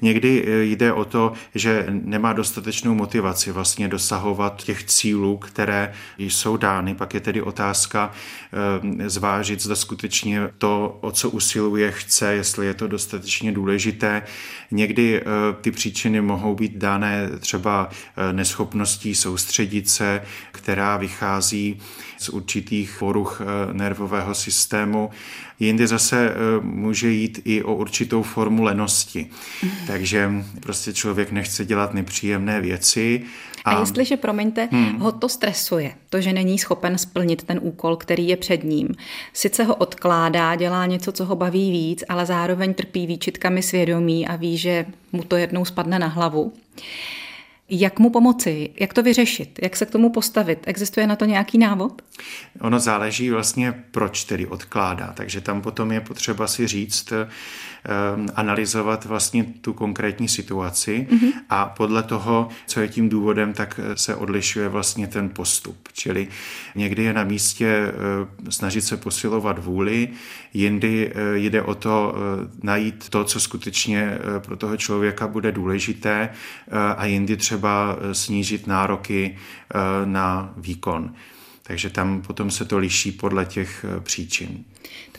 Někdy 0.00 0.44
jde 0.62 0.92
o 0.92 1.04
to, 1.04 1.32
že 1.54 1.86
nemá 1.88 2.32
dostatečnou 2.32 2.94
motivaci 2.94 3.52
vlastně 3.52 3.88
dosahovat 3.88 4.64
těch 4.64 4.84
cílů, 4.84 5.36
které 5.36 5.92
jsou 6.18 6.56
dány. 6.56 6.81
Pak 6.94 7.14
je 7.14 7.20
tedy 7.20 7.42
otázka 7.42 8.12
zvážit, 9.06 9.62
zda 9.62 9.76
skutečně 9.76 10.48
to, 10.58 10.98
o 11.00 11.10
co 11.10 11.30
usiluje, 11.30 11.92
chce, 11.92 12.34
jestli 12.34 12.66
je 12.66 12.74
to 12.74 12.88
dostatečně 12.88 13.52
důležité. 13.52 14.22
Někdy 14.70 15.20
eh, 15.20 15.24
ty 15.60 15.70
příčiny 15.70 16.20
mohou 16.20 16.54
být 16.54 16.76
dané 16.76 17.28
třeba 17.40 17.90
eh, 17.90 18.32
neschopností 18.32 19.14
soustředit 19.14 19.88
se, 19.88 20.22
která 20.52 20.96
vychází 20.96 21.80
z 22.22 22.28
určitých 22.28 22.96
poruch 22.98 23.40
eh, 23.40 23.72
nervového 23.72 24.34
systému. 24.34 25.10
Jindy 25.60 25.86
zase 25.86 26.34
může 26.60 27.10
jít 27.10 27.40
i 27.44 27.62
o 27.62 27.74
určitou 27.74 28.22
formu 28.22 28.62
lenosti. 28.62 29.26
Takže 29.86 30.30
prostě 30.60 30.92
člověk 30.92 31.32
nechce 31.32 31.64
dělat 31.64 31.94
nepříjemné 31.94 32.60
věci 32.60 33.22
a, 33.64 33.70
a 33.70 33.80
jestliže, 33.80 34.16
promiňte, 34.16 34.68
hmm. 34.72 34.98
ho 34.98 35.12
to 35.12 35.28
stresuje, 35.28 35.94
to, 36.10 36.20
že 36.20 36.32
není 36.32 36.58
schopen 36.58 36.98
splnit 36.98 37.42
ten 37.42 37.58
úkol, 37.62 37.96
který 37.96 38.28
je 38.28 38.36
před 38.36 38.64
ním, 38.64 38.88
sice 39.32 39.64
ho 39.64 39.74
odkládá, 39.74 40.56
dělá 40.56 40.86
něco, 40.86 41.12
co 41.12 41.24
ho 41.24 41.36
baví 41.36 41.70
víc, 41.70 42.04
ale 42.08 42.26
zároveň 42.26 42.74
trpí 42.74 43.06
výčitkami 43.06 43.62
svědomí 43.62 44.28
a 44.28 44.36
ví, 44.36 44.58
že 44.58 44.86
mu 45.12 45.22
to 45.22 45.36
jednou 45.36 45.64
spadne 45.64 45.98
na 45.98 46.06
hlavu. 46.06 46.52
Jak 47.68 47.98
mu 47.98 48.10
pomoci? 48.10 48.70
Jak 48.80 48.94
to 48.94 49.02
vyřešit? 49.02 49.58
Jak 49.62 49.76
se 49.76 49.86
k 49.86 49.90
tomu 49.90 50.10
postavit? 50.10 50.58
Existuje 50.66 51.06
na 51.06 51.16
to 51.16 51.24
nějaký 51.24 51.58
návod? 51.58 52.02
Ono 52.60 52.80
záleží 52.80 53.30
vlastně, 53.30 53.84
proč 53.90 54.24
tedy 54.24 54.46
odkládá. 54.46 55.12
Takže 55.16 55.40
tam 55.40 55.62
potom 55.62 55.92
je 55.92 56.00
potřeba 56.00 56.46
si 56.46 56.66
říct, 56.66 57.12
analyzovat 58.34 59.04
vlastně 59.04 59.44
tu 59.60 59.72
konkrétní 59.72 60.28
situaci 60.28 61.06
mm-hmm. 61.10 61.32
a 61.50 61.66
podle 61.66 62.02
toho, 62.02 62.48
co 62.66 62.80
je 62.80 62.88
tím 62.88 63.08
důvodem, 63.08 63.52
tak 63.52 63.80
eh, 63.82 63.96
se 63.96 64.14
odlišuje 64.14 64.68
vlastně 64.68 65.06
ten 65.06 65.28
postup. 65.28 65.88
Čili 65.92 66.28
někdy 66.74 67.02
je 67.02 67.12
na 67.12 67.24
místě 67.24 67.66
eh, 67.66 68.50
snažit 68.50 68.82
se 68.82 68.96
posilovat 68.96 69.64
vůli, 69.64 70.08
jindy 70.54 71.12
eh, 71.14 71.38
jde 71.38 71.62
o 71.62 71.74
to 71.74 72.14
najít 72.62 73.08
to, 73.08 73.24
co 73.24 73.40
skutečně 73.40 74.18
pro 74.38 74.56
toho 74.56 74.76
člověka 74.76 75.26
bude 75.26 75.52
důležité 75.52 76.28
a 76.96 77.06
jindy 77.06 77.36
třeba 77.36 77.96
snížit 78.12 78.66
nároky 78.66 79.36
na 80.04 80.54
výkon. 80.56 81.14
Takže 81.62 81.90
tam 81.90 82.22
potom 82.22 82.50
se 82.50 82.64
to 82.64 82.78
liší 82.78 83.12
podle 83.12 83.44
těch 83.44 83.84
příčin 84.02 84.64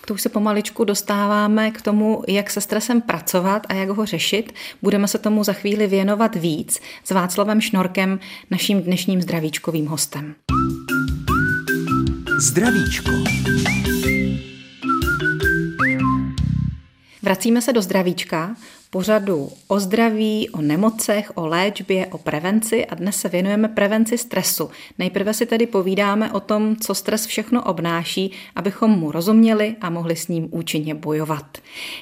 to 0.05 0.13
už 0.13 0.22
se 0.22 0.29
pomaličku 0.29 0.83
dostáváme 0.83 1.72
k 1.72 1.81
tomu, 1.81 2.24
jak 2.27 2.50
se 2.50 2.62
stresem 2.62 3.01
pracovat 3.01 3.63
a 3.69 3.74
jak 3.74 3.89
ho 3.89 4.05
řešit. 4.05 4.53
Budeme 4.81 5.07
se 5.07 5.17
tomu 5.17 5.43
za 5.43 5.53
chvíli 5.53 5.88
věnovat 5.88 6.36
víc 6.36 6.79
s 7.03 7.12
Václavem 7.12 7.62
Šnorkem, 7.62 8.19
naším 8.51 8.81
dnešním 8.81 9.22
zdravíčkovým 9.22 9.88
hostem. 9.88 10.36
Zdravíčko. 12.39 13.12
Vracíme 17.22 17.62
se 17.62 17.74
do 17.74 17.81
zdravíčka 17.81 18.55
pořadu 18.94 19.50
o 19.68 19.80
zdraví, 19.80 20.50
o 20.50 20.62
nemocech, 20.62 21.32
o 21.36 21.48
léčbě, 21.48 22.08
o 22.08 22.18
prevenci 22.18 22.86
a 22.86 22.96
dnes 22.96 23.18
se 23.18 23.30
věnujeme 23.30 23.68
prevenci 23.68 24.18
stresu. 24.18 24.70
Nejprve 25.00 25.34
si 25.34 25.46
tedy 25.46 25.68
povídáme 25.68 26.32
o 26.32 26.40
tom, 26.40 26.76
co 26.76 26.96
stres 26.96 27.26
všechno 27.26 27.64
obnáší, 27.64 28.32
abychom 28.56 28.92
mu 28.92 29.12
rozuměli 29.12 29.76
a 29.82 29.90
mohli 29.90 30.16
s 30.16 30.28
ním 30.28 30.48
účinně 30.52 30.96
bojovat. 30.96 31.58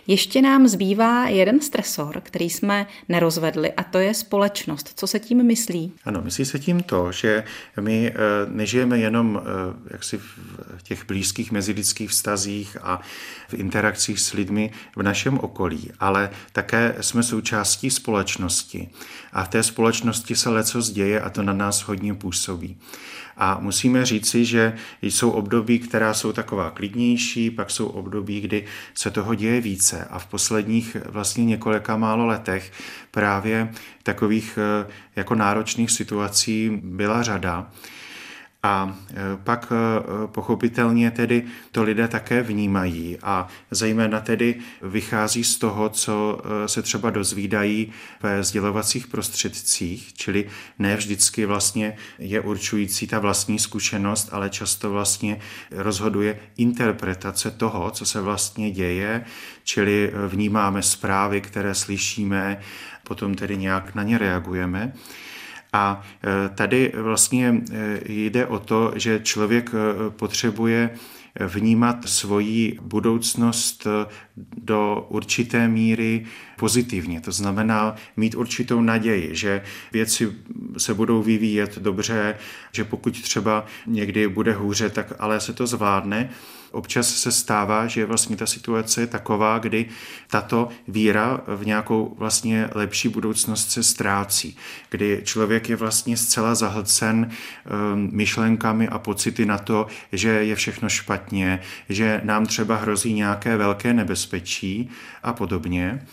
Ještě 0.07 0.41
nám 0.41 0.67
zbývá 0.67 1.27
jeden 1.27 1.61
stresor, 1.61 2.21
který 2.23 2.49
jsme 2.49 2.87
nerozvedli 3.09 3.71
a 3.71 3.83
to 3.83 3.97
je 3.97 4.13
společnost. 4.13 4.93
Co 4.95 5.07
se 5.07 5.19
tím 5.19 5.43
myslí? 5.43 5.91
Ano, 6.05 6.21
myslí 6.23 6.45
se 6.45 6.59
tím 6.59 6.83
to, 6.83 7.11
že 7.11 7.43
my 7.79 8.11
eh, 8.11 8.15
nežijeme 8.47 8.99
jenom 8.99 9.41
eh, 9.41 9.93
jaksi 9.93 10.17
v 10.17 10.83
těch 10.83 11.05
blízkých 11.07 11.51
mezilidských 11.51 12.09
vztazích 12.09 12.77
a 12.81 13.01
v 13.47 13.53
interakcích 13.53 14.19
s 14.19 14.33
lidmi 14.33 14.71
v 14.95 15.03
našem 15.03 15.39
okolí, 15.39 15.91
ale 15.99 16.29
také 16.51 16.80
jsme 17.01 17.23
součástí 17.23 17.89
společnosti. 17.89 18.89
A 19.33 19.43
v 19.43 19.47
té 19.47 19.63
společnosti 19.63 20.35
se 20.35 20.49
leco 20.49 20.81
děje 20.81 21.21
a 21.21 21.29
to 21.29 21.43
na 21.43 21.53
nás 21.53 21.81
hodně 21.81 22.13
působí. 22.13 22.77
A 23.37 23.59
musíme 23.59 24.05
říci, 24.05 24.45
že 24.45 24.75
jsou 25.01 25.31
období, 25.31 25.79
která 25.79 26.13
jsou 26.13 26.31
taková 26.31 26.71
klidnější, 26.71 27.51
pak 27.51 27.71
jsou 27.71 27.87
období, 27.87 28.41
kdy 28.41 28.65
se 28.93 29.11
toho 29.11 29.35
děje 29.35 29.61
více. 29.61 30.07
A 30.09 30.19
v 30.19 30.25
posledních 30.25 30.97
vlastně 31.05 31.45
několika 31.45 31.97
málo 31.97 32.25
letech 32.25 32.71
právě 33.11 33.73
takových 34.03 34.59
eh, 34.61 34.87
jako 35.15 35.35
náročných 35.35 35.91
situací 35.91 36.81
byla 36.83 37.23
řada. 37.23 37.71
A 38.63 38.97
e, 39.09 39.15
pak 39.43 39.71
e, 39.71 40.27
pochopitelně 40.27 41.11
tedy 41.11 41.43
to 41.71 41.83
lidé 41.83 42.07
také 42.07 42.43
vnímají 42.43 43.17
a 43.23 43.47
zejména 43.71 44.19
tedy 44.19 44.55
vychází 44.81 45.43
z 45.43 45.57
toho, 45.57 45.89
co 45.89 46.41
e, 46.43 46.67
se 46.67 46.81
třeba 46.81 47.09
dozvídají 47.09 47.91
ve 48.21 48.43
sdělovacích 48.43 49.07
prostředcích, 49.07 50.13
čili 50.13 50.49
ne 50.79 50.95
vždycky 50.95 51.45
vlastně 51.45 51.97
je 52.19 52.41
určující 52.41 53.07
ta 53.07 53.19
vlastní 53.19 53.59
zkušenost, 53.59 54.29
ale 54.31 54.49
často 54.49 54.91
vlastně 54.91 55.39
rozhoduje 55.71 56.39
interpretace 56.57 57.51
toho, 57.51 57.91
co 57.91 58.05
se 58.05 58.21
vlastně 58.21 58.71
děje, 58.71 59.25
čili 59.63 60.13
vnímáme 60.27 60.81
zprávy, 60.81 61.41
které 61.41 61.75
slyšíme, 61.75 62.61
potom 63.03 63.35
tedy 63.35 63.57
nějak 63.57 63.95
na 63.95 64.03
ně 64.03 64.17
reagujeme. 64.17 64.93
A 65.73 66.01
e, 66.23 66.49
tady 66.49 66.91
vlastně 66.95 67.61
e, 67.71 67.99
jde 68.05 68.45
o 68.45 68.59
to, 68.59 68.93
že 68.95 69.19
člověk 69.23 69.71
e, 69.73 70.09
potřebuje 70.09 70.89
vnímat 71.39 72.09
svoji 72.09 72.79
budoucnost 72.81 73.87
do 74.57 75.07
určité 75.09 75.67
míry 75.67 76.25
pozitivně. 76.57 77.21
To 77.21 77.31
znamená 77.31 77.95
mít 78.17 78.35
určitou 78.35 78.81
naději, 78.81 79.29
že 79.35 79.63
věci 79.91 80.31
se 80.77 80.93
budou 80.93 81.23
vyvíjet 81.23 81.77
dobře, 81.77 82.37
že 82.71 82.83
pokud 82.83 83.21
třeba 83.21 83.65
někdy 83.87 84.27
bude 84.27 84.53
hůře, 84.53 84.89
tak 84.89 85.13
ale 85.19 85.39
se 85.39 85.53
to 85.53 85.67
zvládne 85.67 86.29
občas 86.71 87.07
se 87.07 87.31
stává, 87.31 87.87
že 87.87 88.05
vlastně 88.05 88.37
ta 88.37 88.45
situace 88.45 89.01
je 89.01 89.07
taková, 89.07 89.59
kdy 89.59 89.85
tato 90.27 90.69
víra 90.87 91.41
v 91.47 91.65
nějakou 91.65 92.15
vlastně 92.17 92.69
lepší 92.75 93.09
budoucnost 93.09 93.71
se 93.71 93.83
ztrácí, 93.83 94.57
kdy 94.89 95.21
člověk 95.23 95.69
je 95.69 95.75
vlastně 95.75 96.17
zcela 96.17 96.55
zahlcen 96.55 97.29
ehm, 97.29 98.09
myšlenkami 98.11 98.87
a 98.87 98.99
pocity 98.99 99.45
na 99.45 99.57
to, 99.57 99.87
že 100.11 100.29
je 100.29 100.55
všechno 100.55 100.89
špatně, 100.89 101.59
že 101.89 102.21
nám 102.23 102.45
třeba 102.45 102.75
hrozí 102.75 103.13
nějaké 103.13 103.57
velké 103.57 103.93
nebezpečí 103.93 104.89
a 105.23 105.33
podobně. 105.33 106.05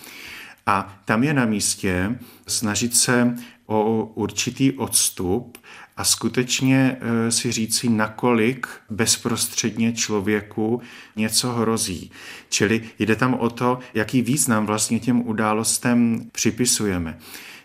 A 0.68 1.00
tam 1.04 1.24
je 1.24 1.34
na 1.34 1.44
místě 1.44 2.18
snažit 2.46 2.96
se 2.96 3.34
o 3.66 4.04
určitý 4.14 4.72
odstup 4.72 5.58
a 5.96 6.04
skutečně 6.04 6.96
eh, 7.00 7.30
si 7.30 7.52
říci, 7.52 7.88
nakolik 7.88 8.66
bezprostředně 8.90 9.92
člověku 9.92 10.80
něco 11.16 11.52
hrozí. 11.52 12.10
Čili 12.48 12.82
jde 12.98 13.16
tam 13.16 13.34
o 13.34 13.50
to, 13.50 13.78
jaký 13.94 14.22
význam 14.22 14.66
vlastně 14.66 15.00
těm 15.00 15.28
událostem 15.28 16.28
připisujeme. 16.32 17.18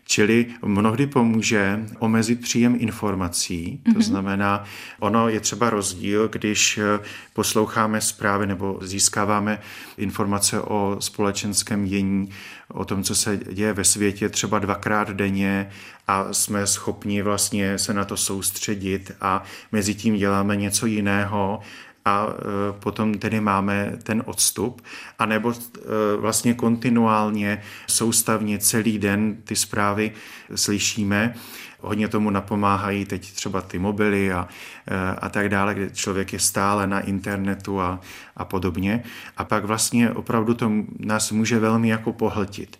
Čili 0.05 0.45
mnohdy 0.65 1.07
pomůže 1.07 1.85
omezit 1.99 2.41
příjem 2.41 2.75
informací, 2.79 3.81
to 3.85 3.91
mm-hmm. 3.91 4.01
znamená, 4.01 4.63
ono 4.99 5.29
je 5.29 5.39
třeba 5.39 5.69
rozdíl, 5.69 6.27
když 6.27 6.77
eh, 6.77 6.99
posloucháme 7.33 8.01
zprávy 8.01 8.47
nebo 8.47 8.79
získáváme 8.81 9.59
informace 9.97 10.61
o 10.61 10.97
společenském 10.99 11.85
dění, 11.85 12.29
o 12.67 12.85
tom, 12.85 13.03
co 13.03 13.15
se 13.15 13.37
děje 13.37 13.73
ve 13.73 13.83
světě 13.83 14.29
třeba 14.29 14.59
dvakrát 14.59 15.09
denně 15.09 15.69
a 16.07 16.33
jsme 16.33 16.67
schopni 16.67 17.21
vlastně 17.21 17.77
se 17.77 17.93
na 17.93 18.05
to 18.05 18.17
soustředit 18.17 19.11
a 19.21 19.43
mezi 19.71 19.95
tím 19.95 20.15
děláme 20.15 20.55
něco 20.55 20.85
jiného 20.85 21.59
a 22.05 22.27
e, 22.27 22.73
potom 22.79 23.13
tedy 23.13 23.41
máme 23.41 23.93
ten 24.03 24.23
odstup, 24.25 24.81
anebo 25.19 25.51
e, 25.51 26.17
vlastně 26.17 26.53
kontinuálně, 26.53 27.61
soustavně 27.87 28.59
celý 28.59 28.99
den 28.99 29.37
ty 29.43 29.55
zprávy 29.55 30.11
slyšíme. 30.55 31.33
Hodně 31.79 32.07
tomu 32.07 32.29
napomáhají 32.29 33.05
teď 33.05 33.31
třeba 33.31 33.61
ty 33.61 33.79
mobily 33.79 34.33
a, 34.33 34.47
e, 34.87 35.15
a 35.15 35.29
tak 35.29 35.49
dále, 35.49 35.73
kde 35.73 35.89
člověk 35.89 36.33
je 36.33 36.39
stále 36.39 36.87
na 36.87 36.99
internetu 36.99 37.81
a, 37.81 37.99
a 38.37 38.45
podobně. 38.45 39.03
A 39.37 39.43
pak 39.43 39.65
vlastně 39.65 40.11
opravdu 40.11 40.53
to 40.53 40.71
nás 40.99 41.31
může 41.31 41.59
velmi 41.59 41.89
jako 41.89 42.13
pohltit. 42.13 42.79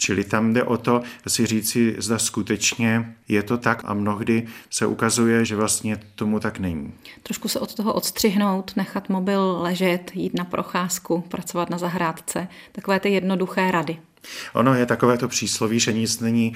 Čili 0.00 0.24
tam 0.24 0.52
jde 0.52 0.64
o 0.64 0.76
to 0.76 1.02
si 1.26 1.46
říci, 1.46 1.96
zda 1.98 2.18
skutečně 2.18 3.14
je 3.28 3.42
to 3.42 3.58
tak 3.58 3.82
a 3.84 3.94
mnohdy 3.94 4.46
se 4.70 4.86
ukazuje, 4.86 5.44
že 5.44 5.56
vlastně 5.56 6.00
tomu 6.14 6.40
tak 6.40 6.58
není. 6.58 6.92
Trošku 7.22 7.48
se 7.48 7.60
od 7.60 7.74
toho 7.74 7.92
odstřihnout, 7.92 8.72
nechat 8.76 9.08
mobil 9.08 9.58
ležet, 9.60 10.10
jít 10.14 10.34
na 10.34 10.44
procházku, 10.44 11.24
pracovat 11.28 11.70
na 11.70 11.78
zahrádce, 11.78 12.48
takové 12.72 13.00
ty 13.00 13.08
jednoduché 13.08 13.70
rady. 13.70 13.98
Ono 14.52 14.74
je 14.74 14.86
takové 14.86 15.18
to 15.18 15.28
přísloví, 15.28 15.80
že 15.80 15.92
nic 15.92 16.20
není 16.20 16.52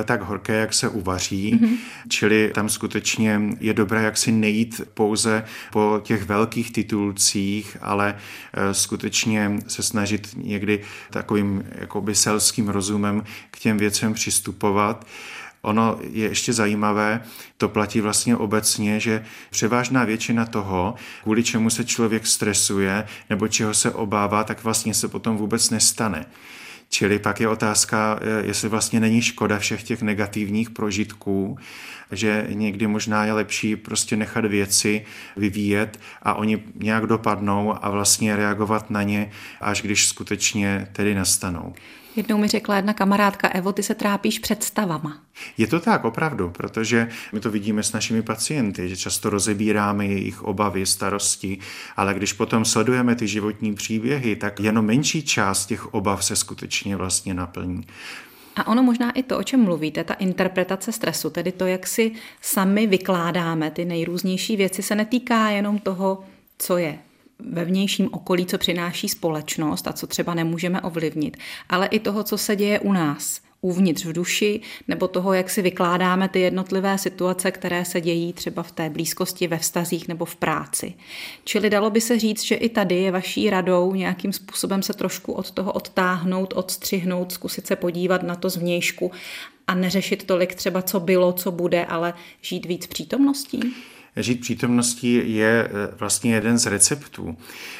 e, 0.00 0.04
tak 0.04 0.22
horké, 0.22 0.52
jak 0.52 0.74
se 0.74 0.88
uvaří, 0.88 1.54
mm-hmm. 1.54 1.76
čili 2.08 2.50
tam 2.54 2.68
skutečně 2.68 3.40
je 3.60 3.74
dobré, 3.74 4.02
jak 4.02 4.16
si 4.16 4.32
nejít 4.32 4.80
pouze 4.94 5.44
po 5.72 6.00
těch 6.02 6.22
velkých 6.22 6.72
titulcích, 6.72 7.76
ale 7.80 8.14
e, 8.52 8.74
skutečně 8.74 9.52
se 9.68 9.82
snažit 9.82 10.28
někdy 10.36 10.80
takovým 11.10 11.64
jakoby 11.74 12.14
selským 12.14 12.68
rozumem 12.68 13.24
k 13.50 13.58
těm 13.58 13.78
věcem 13.78 14.14
přistupovat. 14.14 15.06
Ono 15.62 15.98
je 16.10 16.28
ještě 16.28 16.52
zajímavé, 16.52 17.20
to 17.56 17.68
platí 17.68 18.00
vlastně 18.00 18.36
obecně, 18.36 19.00
že 19.00 19.24
převážná 19.50 20.04
většina 20.04 20.46
toho, 20.46 20.94
kvůli 21.22 21.42
čemu 21.42 21.70
se 21.70 21.84
člověk 21.84 22.26
stresuje 22.26 23.06
nebo 23.30 23.48
čeho 23.48 23.74
se 23.74 23.90
obává, 23.90 24.44
tak 24.44 24.64
vlastně 24.64 24.94
se 24.94 25.08
potom 25.08 25.36
vůbec 25.36 25.70
nestane. 25.70 26.26
Čili 26.94 27.18
pak 27.18 27.40
je 27.40 27.48
otázka, 27.48 28.18
eh, 28.20 28.46
jestli 28.46 28.68
vlastně 28.68 29.00
není 29.00 29.22
škoda 29.22 29.58
všech 29.58 29.82
těch 29.82 30.02
negativních 30.02 30.70
prožitků, 30.70 31.58
že 32.10 32.46
někdy 32.48 32.86
možná 32.86 33.24
je 33.24 33.32
lepší 33.32 33.76
prostě 33.76 34.16
nechat 34.16 34.44
věci 34.44 35.04
vyvíjet 35.36 36.00
a 36.22 36.34
oni 36.34 36.62
nějak 36.74 37.06
dopadnou 37.06 37.84
a 37.84 37.90
vlastně 37.90 38.36
reagovat 38.36 38.90
na 38.90 39.02
ně, 39.02 39.30
až 39.60 39.82
když 39.82 40.08
skutečně 40.08 40.88
tedy 40.92 41.14
nastanou. 41.14 41.74
Jednou 42.16 42.38
mi 42.38 42.48
řekla 42.48 42.76
jedna 42.76 42.92
kamarádka, 42.92 43.48
Evo, 43.48 43.72
ty 43.72 43.82
se 43.82 43.94
trápíš 43.94 44.38
představama. 44.38 45.22
Je 45.58 45.66
to 45.66 45.80
tak, 45.80 46.04
opravdu, 46.04 46.50
protože 46.50 47.08
my 47.32 47.40
to 47.40 47.50
vidíme 47.50 47.82
s 47.82 47.92
našimi 47.92 48.22
pacienty, 48.22 48.88
že 48.88 48.96
často 48.96 49.30
rozebíráme 49.30 50.06
jejich 50.06 50.42
obavy, 50.42 50.86
starosti, 50.86 51.58
ale 51.96 52.14
když 52.14 52.32
potom 52.32 52.64
sledujeme 52.64 53.14
ty 53.14 53.28
životní 53.28 53.74
příběhy, 53.74 54.36
tak 54.36 54.60
jenom 54.60 54.84
menší 54.84 55.22
část 55.22 55.66
těch 55.66 55.94
obav 55.94 56.24
se 56.24 56.36
skutečně 56.36 56.96
vlastně 56.96 57.34
naplní. 57.34 57.86
A 58.56 58.66
ono 58.66 58.82
možná 58.82 59.10
i 59.10 59.22
to, 59.22 59.38
o 59.38 59.42
čem 59.42 59.64
mluvíte, 59.64 60.04
ta 60.04 60.14
interpretace 60.14 60.92
stresu, 60.92 61.30
tedy 61.30 61.52
to, 61.52 61.66
jak 61.66 61.86
si 61.86 62.12
sami 62.40 62.86
vykládáme 62.86 63.70
ty 63.70 63.84
nejrůznější 63.84 64.56
věci, 64.56 64.82
se 64.82 64.94
netýká 64.94 65.48
jenom 65.48 65.78
toho, 65.78 66.24
co 66.58 66.76
je 66.76 66.98
ve 67.50 67.64
vnějším 67.64 68.08
okolí, 68.12 68.46
co 68.46 68.58
přináší 68.58 69.08
společnost 69.08 69.88
a 69.88 69.92
co 69.92 70.06
třeba 70.06 70.34
nemůžeme 70.34 70.80
ovlivnit, 70.80 71.36
ale 71.68 71.86
i 71.86 71.98
toho, 71.98 72.22
co 72.22 72.38
se 72.38 72.56
děje 72.56 72.80
u 72.80 72.92
nás, 72.92 73.40
uvnitř 73.60 74.04
v 74.04 74.12
duši, 74.12 74.60
nebo 74.88 75.08
toho, 75.08 75.32
jak 75.32 75.50
si 75.50 75.62
vykládáme 75.62 76.28
ty 76.28 76.40
jednotlivé 76.40 76.98
situace, 76.98 77.50
které 77.50 77.84
se 77.84 78.00
dějí 78.00 78.32
třeba 78.32 78.62
v 78.62 78.72
té 78.72 78.90
blízkosti, 78.90 79.46
ve 79.46 79.58
vztazích 79.58 80.08
nebo 80.08 80.24
v 80.24 80.36
práci. 80.36 80.94
Čili 81.44 81.70
dalo 81.70 81.90
by 81.90 82.00
se 82.00 82.18
říct, 82.18 82.42
že 82.42 82.54
i 82.54 82.68
tady 82.68 82.94
je 82.94 83.10
vaší 83.10 83.50
radou 83.50 83.94
nějakým 83.94 84.32
způsobem 84.32 84.82
se 84.82 84.92
trošku 84.92 85.32
od 85.32 85.50
toho 85.50 85.72
odtáhnout, 85.72 86.52
odstřihnout, 86.56 87.32
zkusit 87.32 87.66
se 87.66 87.76
podívat 87.76 88.22
na 88.22 88.34
to 88.34 88.50
zvnějšku 88.50 89.10
a 89.66 89.74
neřešit 89.74 90.24
tolik 90.24 90.54
třeba, 90.54 90.82
co 90.82 91.00
bylo, 91.00 91.32
co 91.32 91.50
bude, 91.50 91.84
ale 91.84 92.14
žít 92.40 92.66
víc 92.66 92.86
přítomností? 92.86 93.60
Žít 94.16 94.40
přítomností 94.40 95.34
je 95.36 95.68
eh, 95.68 95.94
vlastně 95.98 96.34
jeden 96.34 96.58
z 96.58 96.66
receptů. 96.66 97.36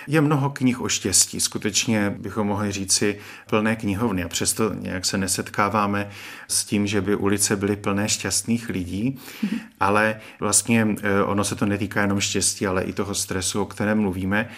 Je 0.06 0.20
mnoho 0.20 0.50
knih 0.50 0.80
o 0.80 0.88
štěstí, 0.88 1.40
skutečně 1.40 2.14
bychom 2.18 2.46
mohli 2.46 2.72
říci 2.72 3.18
plné 3.50 3.76
knihovny 3.76 4.24
a 4.24 4.28
přesto 4.28 4.74
nějak 4.74 5.04
se 5.04 5.18
nesetkáváme 5.18 6.10
s 6.52 6.64
tím, 6.64 6.86
že 6.86 7.00
by 7.00 7.16
ulice 7.16 7.56
byly 7.56 7.76
plné 7.76 8.08
šťastných 8.08 8.68
lidí, 8.68 9.18
ale 9.80 10.20
vlastně 10.40 10.86
eh, 11.02 11.22
ono 11.22 11.44
se 11.44 11.54
to 11.56 11.66
netýká 11.66 12.00
jenom 12.00 12.20
štěstí, 12.20 12.66
ale 12.66 12.82
i 12.82 12.92
toho 12.92 13.14
stresu, 13.14 13.62
o 13.62 13.66
kterém 13.66 14.00
mluvíme. 14.00 14.48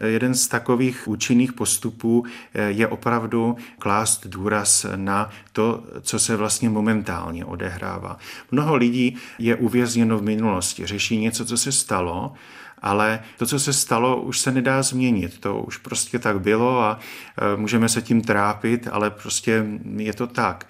Jeden 0.00 0.34
z 0.34 0.48
takových 0.48 1.08
účinných 1.08 1.52
postupů 1.52 2.24
eh, 2.54 2.70
je 2.70 2.88
opravdu 2.88 3.56
klást 3.78 4.26
důraz 4.26 4.86
na 4.96 5.30
to, 5.52 5.84
co 6.00 6.18
se 6.18 6.36
vlastně 6.36 6.68
momentálně 6.68 7.44
odehrává. 7.44 8.18
Mnoho 8.50 8.76
lidí 8.76 9.16
je 9.38 9.56
uvězněno 9.56 10.18
v 10.18 10.22
minulosti, 10.22 10.86
řeší 10.86 11.18
něco, 11.18 11.44
co 11.44 11.56
se 11.56 11.72
stalo, 11.72 12.32
ale 12.84 13.20
to, 13.38 13.46
co 13.46 13.60
se 13.60 13.72
stalo, 13.72 14.20
už 14.20 14.38
se 14.38 14.52
nedá 14.52 14.82
změnit. 14.82 15.40
To 15.40 15.58
už 15.58 15.76
prostě 15.76 16.18
tak 16.18 16.40
bylo 16.40 16.80
a 16.80 16.98
e, 17.54 17.56
můžeme 17.56 17.88
se 17.88 18.02
tím 18.02 18.22
trápit, 18.22 18.88
ale 18.92 19.10
prostě 19.10 19.64
je 19.96 20.12
to 20.12 20.26
tak. 20.26 20.66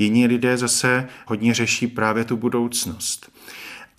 Jiní 0.00 0.26
lidé 0.26 0.56
zase 0.56 1.08
hodně 1.26 1.54
řeší 1.54 1.86
právě 1.86 2.24
tu 2.24 2.36
budoucnost 2.36 3.30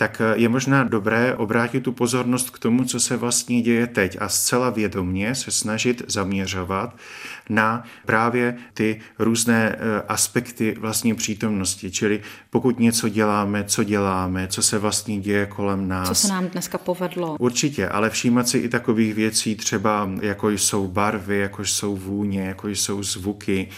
tak 0.02 0.22
je 0.36 0.50
možná 0.50 0.84
dobré 0.84 1.36
obrátit 1.36 1.84
tu 1.84 1.92
pozornost 1.92 2.50
k 2.50 2.60
tomu, 2.60 2.86
co 2.86 3.00
se 3.00 3.18
vlastně 3.18 3.62
děje 3.62 3.88
teď 3.88 4.18
a 4.20 4.30
zcela 4.30 4.70
vědomně 4.70 5.36
se 5.36 5.52
snažit 5.52 6.02
zaměřovat 6.08 6.96
na 7.50 7.84
právě 8.06 8.58
ty 8.74 9.02
různé 9.20 9.76
eh, 9.76 10.02
aspekty 10.08 10.76
vlastní 10.80 11.14
přítomnosti. 11.14 11.92
Čili 11.92 12.22
pokud 12.50 12.80
něco 12.80 13.10
děláme, 13.10 13.64
co 13.64 13.84
děláme, 13.84 14.48
co 14.48 14.62
se 14.62 14.78
vlastně 14.78 15.20
děje 15.20 15.46
kolem 15.46 15.88
nás. 15.88 16.08
Co 16.08 16.16
se 16.16 16.28
nám 16.28 16.48
dneska 16.48 16.78
povedlo. 16.78 17.36
Určitě, 17.40 17.88
ale 17.88 18.10
všímat 18.10 18.48
si 18.48 18.58
i 18.58 18.70
takových 18.70 19.14
věcí 19.14 19.56
třeba, 19.56 20.10
jako 20.22 20.50
jsou 20.50 20.88
barvy, 20.88 21.40
jako 21.40 21.66
jsou 21.66 21.98
vůně, 21.98 22.42
jako 22.42 22.68
jsou 22.70 23.04
zvuky, 23.04 23.70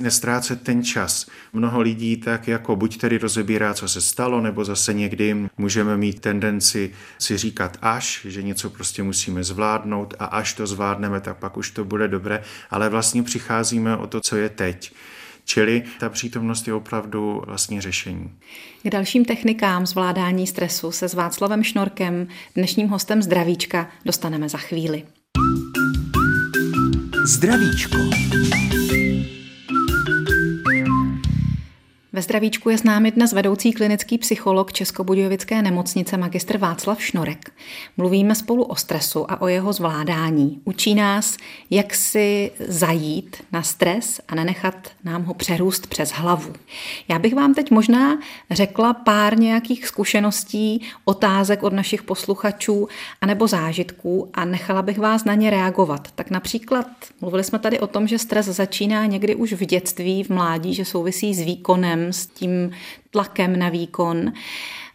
nestrácet 0.00 0.62
ten 0.62 0.84
čas. 0.84 1.26
Mnoho 1.52 1.80
lidí 1.80 2.16
tak 2.16 2.48
jako 2.48 2.76
buď 2.76 2.96
tedy 2.96 3.18
rozebírá, 3.18 3.74
co 3.74 3.88
se 3.88 4.00
stalo, 4.00 4.40
nebo 4.40 4.64
zase 4.64 4.94
někdy 4.94 5.48
můžeme 5.58 5.96
mít 5.96 6.20
tendenci 6.20 6.92
si 7.18 7.36
říkat 7.36 7.78
až, 7.82 8.26
že 8.28 8.42
něco 8.42 8.70
prostě 8.70 9.02
musíme 9.02 9.44
zvládnout 9.44 10.14
a 10.18 10.24
až 10.24 10.54
to 10.54 10.66
zvládneme, 10.66 11.20
tak 11.20 11.36
pak 11.36 11.56
už 11.56 11.70
to 11.70 11.84
bude 11.84 12.08
dobré, 12.08 12.42
ale 12.70 12.88
vlastně 12.88 13.22
přicházíme 13.22 13.96
o 13.96 14.06
to, 14.06 14.20
co 14.20 14.36
je 14.36 14.48
teď. 14.48 14.92
Čili 15.44 15.82
ta 16.00 16.08
přítomnost 16.08 16.68
je 16.68 16.74
opravdu 16.74 17.42
vlastně 17.46 17.80
řešení. 17.80 18.30
K 18.82 18.90
dalším 18.90 19.24
technikám 19.24 19.86
zvládání 19.86 20.46
stresu 20.46 20.92
se 20.92 21.08
s 21.08 21.14
Václavem 21.14 21.64
Šnorkem, 21.64 22.28
dnešním 22.54 22.88
hostem 22.88 23.22
Zdravíčka, 23.22 23.90
dostaneme 24.04 24.48
za 24.48 24.58
chvíli. 24.58 25.02
Zdravíčko. 27.24 27.98
Ve 32.18 32.22
zdravíčku 32.22 32.70
je 32.70 32.78
s 32.78 32.82
námi 32.82 33.10
dnes 33.10 33.32
vedoucí 33.32 33.72
klinický 33.72 34.18
psycholog 34.18 34.72
Českobudějovické 34.72 35.62
nemocnice 35.62 36.16
magistr 36.16 36.58
Václav 36.58 37.02
Šnorek. 37.02 37.50
Mluvíme 37.96 38.34
spolu 38.34 38.62
o 38.62 38.76
stresu 38.76 39.30
a 39.30 39.40
o 39.40 39.48
jeho 39.48 39.72
zvládání. 39.72 40.60
Učí 40.64 40.94
nás, 40.94 41.36
jak 41.70 41.94
si 41.94 42.50
zajít 42.68 43.36
na 43.52 43.62
stres 43.62 44.20
a 44.28 44.34
nenechat 44.34 44.74
nám 45.04 45.24
ho 45.24 45.34
přerůst 45.34 45.86
přes 45.86 46.10
hlavu. 46.10 46.52
Já 47.08 47.18
bych 47.18 47.34
vám 47.34 47.54
teď 47.54 47.70
možná 47.70 48.18
řekla 48.50 48.94
pár 48.94 49.38
nějakých 49.38 49.86
zkušeností, 49.86 50.82
otázek 51.04 51.62
od 51.62 51.72
našich 51.72 52.02
posluchačů 52.02 52.88
anebo 53.20 53.46
zážitků 53.46 54.30
a 54.34 54.44
nechala 54.44 54.82
bych 54.82 54.98
vás 54.98 55.24
na 55.24 55.34
ně 55.34 55.50
reagovat. 55.50 56.08
Tak 56.14 56.30
například 56.30 56.86
mluvili 57.20 57.44
jsme 57.44 57.58
tady 57.58 57.80
o 57.80 57.86
tom, 57.86 58.08
že 58.08 58.18
stres 58.18 58.46
začíná 58.46 59.06
někdy 59.06 59.34
už 59.34 59.52
v 59.52 59.66
dětství, 59.66 60.24
v 60.24 60.28
mládí, 60.28 60.74
že 60.74 60.84
souvisí 60.84 61.34
s 61.34 61.40
výkonem, 61.40 62.07
s 62.12 62.26
tím 62.26 62.70
tlakem 63.10 63.58
na 63.58 63.68
výkon, 63.68 64.32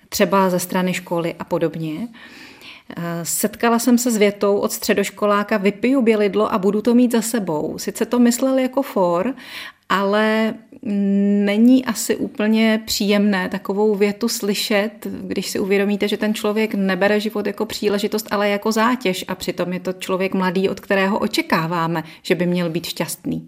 třeba 0.09 0.49
ze 0.49 0.59
strany 0.59 0.93
školy 0.93 1.35
a 1.39 1.43
podobně. 1.43 2.07
Setkala 3.23 3.79
jsem 3.79 3.97
se 3.97 4.11
s 4.11 4.17
větou 4.17 4.57
od 4.57 4.71
středoškoláka 4.71 5.57
vypiju 5.57 6.01
bělidlo 6.01 6.53
a 6.53 6.57
budu 6.57 6.81
to 6.81 6.93
mít 6.93 7.11
za 7.11 7.21
sebou. 7.21 7.77
Sice 7.77 8.05
to 8.05 8.19
myslel 8.19 8.57
jako 8.57 8.81
for, 8.81 9.33
ale 9.89 10.53
není 11.45 11.85
asi 11.85 12.15
úplně 12.15 12.83
příjemné 12.85 13.49
takovou 13.49 13.95
větu 13.95 14.29
slyšet, 14.29 14.91
když 15.21 15.49
si 15.49 15.59
uvědomíte, 15.59 16.07
že 16.07 16.17
ten 16.17 16.33
člověk 16.33 16.73
nebere 16.73 17.19
život 17.19 17.47
jako 17.47 17.65
příležitost, 17.65 18.27
ale 18.31 18.49
jako 18.49 18.71
zátěž 18.71 19.25
a 19.27 19.35
přitom 19.35 19.73
je 19.73 19.79
to 19.79 19.93
člověk 19.93 20.33
mladý, 20.33 20.69
od 20.69 20.79
kterého 20.79 21.19
očekáváme, 21.19 22.03
že 22.21 22.35
by 22.35 22.45
měl 22.45 22.69
být 22.69 22.85
šťastný. 22.85 23.47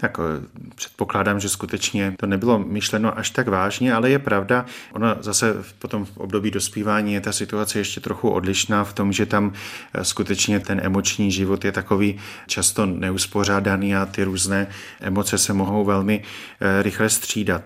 Tak 0.00 0.18
eh, 0.20 0.46
předpokládám, 0.74 1.40
že 1.40 1.48
skutečně 1.48 2.14
to 2.18 2.26
nebylo 2.26 2.58
myšleno 2.58 3.18
až 3.18 3.30
tak 3.30 3.48
vážně, 3.48 3.94
ale 3.94 4.10
je 4.10 4.18
pravda, 4.18 4.66
ona 4.92 5.16
zase 5.20 5.64
potom 5.78 6.04
v 6.04 6.16
období 6.16 6.50
dospívání 6.50 7.14
je 7.14 7.20
ta 7.20 7.32
situace 7.32 7.78
ještě 7.78 8.00
trochu 8.00 8.30
odlišná 8.30 8.84
v 8.84 8.92
tom, 8.92 9.12
že 9.12 9.26
tam 9.26 9.52
eh, 9.94 10.04
skutečně 10.04 10.60
ten 10.60 10.80
emoční 10.82 11.32
život 11.32 11.64
je 11.64 11.72
takový 11.72 12.18
často 12.46 12.86
neuspořádaný 12.86 13.96
a 13.96 14.06
ty 14.06 14.24
různé 14.24 14.66
emoce 15.00 15.38
se 15.38 15.52
mohou 15.52 15.84
velmi 15.84 16.22
eh, 16.60 16.82
rychle 16.82 17.08
střídat. 17.10 17.62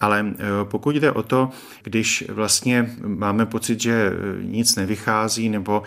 Ale 0.00 0.26
pokud 0.64 0.96
jde 0.96 1.12
o 1.12 1.22
to, 1.22 1.50
když 1.82 2.24
vlastně 2.28 2.90
máme 3.06 3.46
pocit, 3.46 3.80
že 3.80 4.12
nic 4.42 4.76
nevychází 4.76 5.48
nebo 5.48 5.82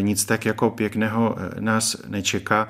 nic 0.00 0.24
tak 0.24 0.46
jako 0.46 0.70
pěkného 0.70 1.36
nás 1.60 1.96
nečeká, 2.06 2.68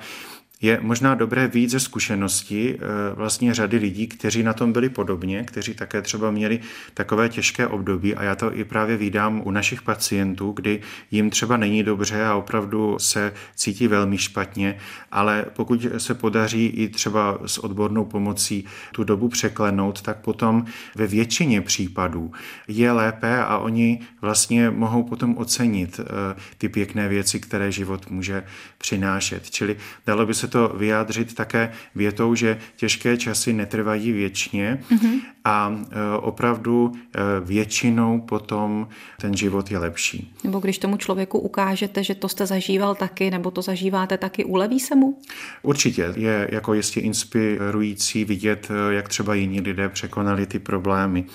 je 0.61 0.79
možná 0.81 1.15
dobré 1.15 1.47
víc 1.47 1.71
ze 1.71 1.79
zkušenosti 1.79 2.77
eh, 2.79 3.15
vlastně 3.15 3.53
řady 3.53 3.77
lidí, 3.77 4.07
kteří 4.07 4.43
na 4.43 4.53
tom 4.53 4.73
byli 4.73 4.89
podobně, 4.89 5.43
kteří 5.43 5.73
také 5.73 6.01
třeba 6.01 6.31
měli 6.31 6.59
takové 6.93 7.29
těžké 7.29 7.67
období 7.67 8.15
a 8.15 8.23
já 8.23 8.35
to 8.35 8.55
i 8.55 8.63
právě 8.63 8.97
vídám 8.97 9.41
u 9.45 9.51
našich 9.51 9.81
pacientů, 9.81 10.51
kdy 10.51 10.81
jim 11.11 11.29
třeba 11.29 11.57
není 11.57 11.83
dobře 11.83 12.25
a 12.25 12.35
opravdu 12.35 12.99
se 12.99 13.33
cítí 13.55 13.87
velmi 13.87 14.17
špatně, 14.17 14.77
ale 15.11 15.45
pokud 15.53 15.85
se 15.97 16.13
podaří 16.13 16.65
i 16.65 16.89
třeba 16.89 17.39
s 17.45 17.57
odbornou 17.57 18.05
pomocí 18.05 18.65
tu 18.91 19.03
dobu 19.03 19.29
překlenout, 19.29 20.01
tak 20.01 20.17
potom 20.17 20.65
ve 20.95 21.07
většině 21.07 21.61
případů 21.61 22.31
je 22.67 22.91
lépe 22.91 23.43
a 23.43 23.57
oni 23.57 23.99
vlastně 24.21 24.69
mohou 24.69 25.03
potom 25.03 25.37
ocenit 25.37 25.99
eh, 25.99 26.39
ty 26.57 26.69
pěkné 26.69 27.09
věci, 27.09 27.39
které 27.39 27.71
život 27.71 28.09
může 28.09 28.43
přinášet. 28.77 29.49
Čili 29.49 29.77
dalo 30.05 30.25
by 30.25 30.33
se 30.33 30.48
to 30.49 30.73
vyjádřit 30.77 31.35
také 31.35 31.71
větou, 31.95 32.35
že 32.35 32.57
těžké 32.75 33.17
časy 33.17 33.53
netrvají 33.53 34.11
věčně 34.11 34.83
mm-hmm. 34.91 35.19
a 35.45 35.75
e, 35.91 36.17
opravdu 36.17 36.91
e, 36.93 37.19
většinou 37.45 38.21
potom 38.21 38.87
ten 39.21 39.37
život 39.37 39.71
je 39.71 39.77
lepší. 39.77 40.33
Nebo 40.43 40.59
když 40.59 40.77
tomu 40.77 40.97
člověku 40.97 41.39
ukážete, 41.39 42.03
že 42.03 42.15
to 42.15 42.29
jste 42.29 42.45
zažíval 42.45 42.95
taky, 42.95 43.31
nebo 43.31 43.51
to 43.51 43.61
zažíváte 43.61 44.17
taky, 44.17 44.45
uleví 44.45 44.79
se 44.79 44.95
mu? 44.95 45.17
Určitě. 45.61 46.13
Je 46.15 46.47
jako 46.51 46.73
jistě 46.73 46.99
inspirující 46.99 48.25
vidět, 48.25 48.67
e, 48.71 48.93
jak 48.93 49.09
třeba 49.09 49.33
jiní 49.33 49.61
lidé 49.61 49.89
překonali 49.89 50.45
ty 50.45 50.59
problémy. 50.59 51.25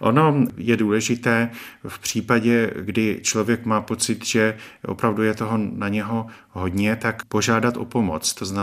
Ono 0.00 0.44
je 0.56 0.76
důležité 0.76 1.50
v 1.88 1.98
případě, 1.98 2.70
kdy 2.80 3.20
člověk 3.22 3.64
má 3.64 3.80
pocit, 3.80 4.26
že 4.26 4.56
opravdu 4.86 5.22
je 5.22 5.34
toho 5.34 5.58
na 5.58 5.88
něho 5.88 6.26
hodně, 6.50 6.96
tak 6.96 7.24
požádat 7.24 7.76
o 7.76 7.84
pomoc. 7.84 8.34
To 8.34 8.44
znamená, 8.44 8.61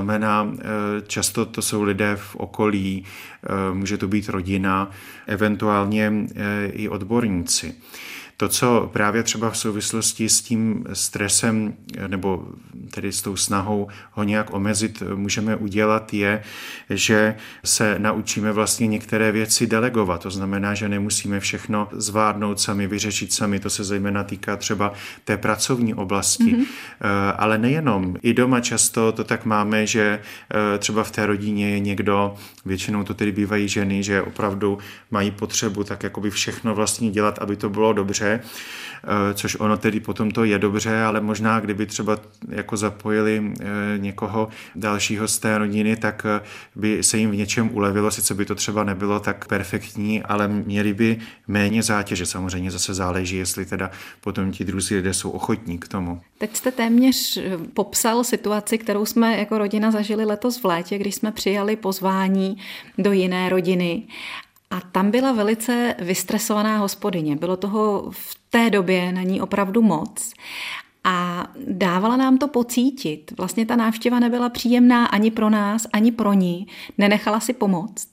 eh, 0.60 0.64
často 1.08 1.46
to 1.46 1.62
jsou 1.62 1.84
lidé 1.84 2.16
v 2.16 2.36
okolí, 2.36 3.06
eh, 3.44 3.74
může 3.74 3.98
to 3.98 4.08
být 4.08 4.30
rodina, 4.30 4.92
eventuálně 5.28 6.14
eh, 6.36 6.66
i 6.66 6.90
odborníci. 6.90 7.76
To, 8.40 8.50
co 8.50 8.90
právě 8.94 9.24
třeba 9.24 9.50
v 9.50 9.58
souvislosti 9.58 10.30
s 10.30 10.42
tím 10.42 10.86
stresem 10.94 11.74
nebo 12.08 12.48
tedy 12.92 13.12
s 13.12 13.22
tou 13.22 13.36
snahou 13.36 13.88
ho 14.12 14.24
nějak 14.24 14.54
omezit 14.54 15.04
můžeme 15.16 15.56
udělat, 15.56 16.14
je, 16.14 16.44
že 16.90 17.36
se 17.66 18.00
naučíme 18.00 18.52
vlastně 18.52 18.88
některé 18.88 19.32
věci 19.32 19.68
delegovat. 19.68 20.22
To 20.22 20.32
znamená, 20.32 20.74
že 20.74 20.90
nemusíme 20.90 21.40
všechno 21.40 21.88
zvládnout 21.92 22.60
sami, 22.60 22.88
vyřešit 22.88 23.34
sami. 23.34 23.60
To 23.60 23.70
se 23.70 23.84
zejména 23.84 24.24
týká 24.24 24.58
třeba 24.58 24.94
té 25.26 25.38
pracovní 25.38 25.94
oblasti. 25.94 26.44
Mm-hmm. 26.44 26.66
Ale 27.38 27.58
nejenom. 27.58 28.16
I 28.22 28.34
doma 28.34 28.60
často 28.60 29.12
to 29.12 29.24
tak 29.24 29.46
máme, 29.46 29.88
že 29.88 30.20
eh, 30.22 30.78
třeba 30.78 31.04
v 31.04 31.12
té 31.12 31.26
rodině 31.26 31.70
je 31.70 31.80
někdo, 31.80 32.36
většinou 32.66 33.04
to 33.04 33.14
tedy 33.14 33.32
bývají 33.32 33.68
ženy, 33.68 34.04
že 34.04 34.22
opravdu 34.22 34.78
mají 35.12 35.32
potřebu 35.32 35.84
tak 35.84 36.04
jakoby 36.04 36.30
všechno 36.30 36.76
vlastně 36.76 37.12
dělat, 37.12 37.40
aby 37.40 37.56
to 37.56 37.70
bylo 37.70 37.94
dobře 37.94 38.29
Eh, 39.04 39.34
což 39.34 39.58
ono 39.60 39.78
tedy 39.78 40.00
potom 40.00 40.32
to 40.32 40.44
je 40.44 40.60
dobře, 40.60 41.02
ale 41.02 41.22
možná 41.22 41.60
kdyby 41.60 41.86
třeba 41.86 42.18
jako 42.50 42.78
zapojili 42.78 43.54
eh, 43.60 43.66
někoho 43.98 44.50
dalšího 44.76 45.28
z 45.28 45.40
té 45.40 45.58
rodiny, 45.58 45.96
tak 45.96 46.26
eh, 46.26 46.42
by 46.76 47.04
se 47.04 47.18
jim 47.18 47.32
v 47.32 47.36
něčem 47.36 47.70
ulevilo, 47.74 48.12
sice 48.12 48.34
by 48.34 48.46
to 48.46 48.56
třeba 48.56 48.84
nebylo 48.84 49.20
tak 49.20 49.48
perfektní, 49.48 50.24
ale 50.24 50.48
měli 50.48 50.94
by 50.94 51.18
méně 51.48 51.84
zátěže. 51.84 52.26
Samozřejmě 52.26 52.72
zase 52.72 52.94
záleží, 52.94 53.38
jestli 53.38 53.66
teda 53.66 53.92
potom 54.22 54.52
ti 54.52 54.66
druzí 54.66 54.96
lidé 54.96 55.14
jsou 55.14 55.30
ochotní 55.30 55.78
k 55.78 55.88
tomu. 55.88 56.22
Teď 56.38 56.56
jste 56.56 56.72
téměř 56.72 57.40
popsal 57.74 58.24
situaci, 58.24 58.78
kterou 58.78 59.06
jsme 59.06 59.38
jako 59.38 59.58
rodina 59.58 59.92
zažili 59.92 60.26
letos 60.26 60.62
v 60.62 60.66
létě, 60.66 60.98
když 60.98 61.16
jsme 61.16 61.32
přijali 61.32 61.76
pozvání 61.76 62.58
do 62.98 63.12
jiné 63.12 63.50
rodiny 63.50 64.04
a 64.72 64.82
tam 64.82 65.12
byla 65.12 65.32
velice 65.32 65.96
vystresovaná 66.00 66.78
hospodyně. 66.78 67.36
Bylo 67.36 67.58
toho 67.58 68.12
v 68.12 68.38
té 68.50 68.70
době 68.70 69.12
na 69.12 69.22
ní 69.22 69.42
opravdu 69.42 69.82
moc. 69.82 70.34
A 71.04 71.48
dávala 71.68 72.18
nám 72.18 72.38
to 72.38 72.48
pocítit. 72.48 73.32
Vlastně 73.38 73.66
ta 73.66 73.76
návštěva 73.76 74.20
nebyla 74.20 74.50
příjemná 74.50 75.06
ani 75.06 75.32
pro 75.32 75.50
nás, 75.50 75.88
ani 75.94 76.12
pro 76.12 76.34
ní. 76.34 76.68
Nenechala 76.98 77.40
si 77.40 77.54
pomoct. 77.54 78.08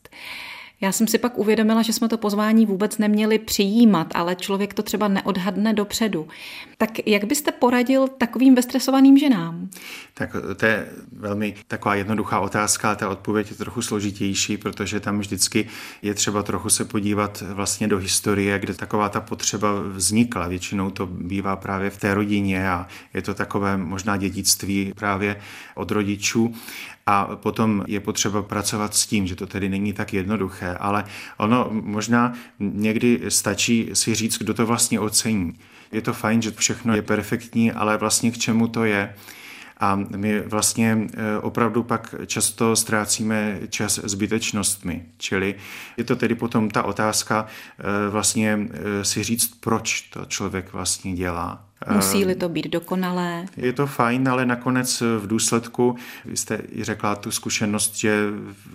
Já 0.81 0.93
jsem 0.93 1.07
si 1.07 1.19
pak 1.19 1.39
uvědomila, 1.39 1.83
že 1.83 1.93
jsme 1.93 2.09
to 2.09 2.19
pozvání 2.19 2.67
vůbec 2.67 2.99
neměli 2.99 3.39
přijímat, 3.39 4.07
ale 4.15 4.37
člověk 4.37 4.75
to 4.75 4.83
třeba 4.83 5.09
neodhadne 5.09 5.73
dopředu. 5.73 6.29
Tak 6.79 6.91
jak 7.07 7.25
byste 7.25 7.53
poradil 7.53 8.09
takovým 8.09 8.55
vystresovaným 8.55 9.19
ženám? 9.19 9.69
Tak 10.15 10.37
to 10.57 10.67
je 10.67 10.89
velmi 11.13 11.55
taková 11.69 11.95
jednoduchá 11.95 12.41
otázka, 12.41 12.95
ta 12.95 13.09
odpověď 13.09 13.51
je 13.51 13.57
trochu 13.57 13.83
složitější, 13.83 14.57
protože 14.57 15.01
tam 15.01 15.19
vždycky 15.19 15.69
je 16.03 16.15
třeba 16.15 16.43
trochu 16.43 16.71
se 16.71 16.85
podívat 16.85 17.43
vlastně 17.53 17.89
do 17.89 17.99
historie, 17.99 18.59
kde 18.59 18.75
taková 18.75 19.09
ta 19.09 19.21
potřeba 19.21 19.69
vznikla. 19.81 20.49
Většinou 20.49 20.91
to 20.91 21.07
bývá 21.07 21.57
právě 21.57 21.91
v 21.91 21.97
té 21.97 22.15
rodině 22.15 22.71
a 22.71 22.87
je 23.15 23.23
to 23.23 23.35
takové 23.35 23.77
možná 23.77 24.17
dědictví 24.17 24.93
právě 24.97 25.41
od 25.75 25.91
rodičů. 25.91 26.55
A 27.09 27.37
potom 27.37 27.85
je 27.87 28.01
potřeba 28.01 28.43
pracovat 28.43 28.95
s 28.95 29.07
tím, 29.07 29.27
že 29.27 29.37
to 29.37 29.47
tedy 29.47 29.69
není 29.69 29.93
tak 29.93 30.13
jednoduché, 30.13 30.75
ale 30.75 31.05
ono 31.37 31.69
možná 31.71 32.33
někdy 32.59 33.21
stačí 33.29 33.91
si 33.93 34.15
říct, 34.15 34.39
kdo 34.39 34.55
to 34.55 34.67
vlastně 34.67 35.01
ocení. 35.01 35.55
Je 35.93 36.03
to 36.03 36.13
fajn, 36.13 36.43
že 36.43 36.51
všechno 36.51 36.95
je 36.95 37.03
perfektní, 37.03 37.73
ale 37.73 37.97
vlastně 37.97 38.31
k 38.31 38.39
čemu 38.39 38.69
to 38.69 38.85
je? 38.85 39.15
A 39.81 39.97
my 39.97 40.41
vlastně 40.41 40.99
e, 41.15 41.39
opravdu 41.39 41.83
pak 41.83 42.15
často 42.27 42.77
ztrácíme 42.77 43.61
čas 43.69 44.01
zbytečnostmi. 44.05 45.05
Čili 45.19 45.55
je 45.97 46.05
to 46.05 46.17
tedy 46.17 46.35
potom 46.35 46.71
ta 46.71 46.83
otázka 46.83 47.47
e, 47.47 48.11
vlastně 48.11 48.59
e, 48.71 49.05
si 49.05 49.23
říct, 49.23 49.55
proč 49.61 50.01
to 50.01 50.25
člověk 50.25 50.73
vlastně 50.73 51.15
dělá. 51.15 51.66
Musí-li 51.95 52.35
to 52.35 52.49
být 52.49 52.67
dokonalé? 52.67 53.47
Je 53.57 53.73
to 53.73 53.87
fajn, 53.87 54.29
ale 54.29 54.47
nakonec 54.47 55.01
v 55.01 55.27
důsledku, 55.27 55.97
vy 56.25 56.37
jste 56.37 56.61
i 56.73 56.85
řekla 56.85 57.17
tu 57.17 57.31
zkušenost, 57.31 57.97
že 57.97 58.25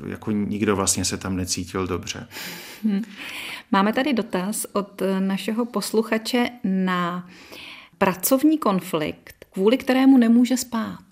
jako 0.07 0.31
nikdo 0.31 0.75
vlastně 0.75 1.05
se 1.05 1.17
tam 1.17 1.35
necítil 1.35 1.87
dobře. 1.87 2.27
Hm. 2.83 3.01
Máme 3.71 3.93
tady 3.93 4.13
dotaz 4.13 4.65
od 4.73 5.01
našeho 5.19 5.65
posluchače 5.65 6.49
na 6.63 7.27
pracovní 7.97 8.57
konflikt 8.57 9.41
kvůli 9.53 9.77
kterému 9.77 10.17
nemůže 10.17 10.57
spát. 10.57 11.03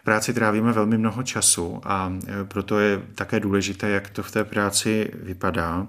V 0.00 0.04
práci 0.04 0.34
trávíme 0.34 0.72
velmi 0.72 0.98
mnoho 0.98 1.22
času 1.22 1.80
a 1.84 2.12
e, 2.26 2.44
proto 2.44 2.78
je 2.78 3.02
také 3.14 3.40
důležité, 3.40 3.88
jak 3.88 4.10
to 4.10 4.22
v 4.22 4.30
té 4.30 4.44
práci 4.44 5.10
vypadá. 5.14 5.86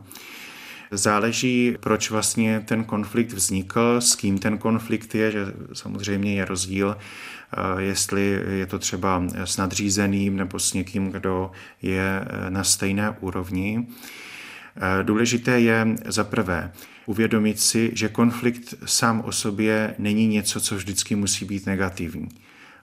Záleží, 0.92 1.78
proč 1.80 2.12
vlastně 2.12 2.64
ten 2.66 2.84
konflikt 2.84 3.34
vznikl, 3.34 4.02
s 4.02 4.16
kým 4.16 4.38
ten 4.38 4.58
konflikt 4.58 5.16
je, 5.16 5.32
že 5.32 5.46
samozřejmě 5.74 6.36
je 6.36 6.46
rozdíl, 6.46 6.98
e, 6.98 7.82
jestli 7.82 8.42
je 8.50 8.66
to 8.66 8.80
třeba 8.80 9.24
s 9.46 9.58
nadřízeným 9.58 10.38
nebo 10.38 10.60
s 10.60 10.74
někým, 10.74 11.12
kdo 11.12 11.52
je 11.82 12.22
e, 12.22 12.50
na 12.50 12.64
stejné 12.64 13.18
úrovni. 13.20 13.88
Důležité 15.04 15.60
je 15.60 15.88
za 16.06 16.24
prvé 16.24 16.72
uvědomit 17.06 17.60
si, 17.60 17.92
že 17.94 18.10
konflikt 18.10 18.74
sám 18.86 19.22
o 19.26 19.32
sobě 19.32 19.96
není 19.98 20.28
něco, 20.28 20.62
co 20.62 20.76
vždycky 20.76 21.16
musí 21.16 21.46
být 21.46 21.66
negativní. 21.66 22.30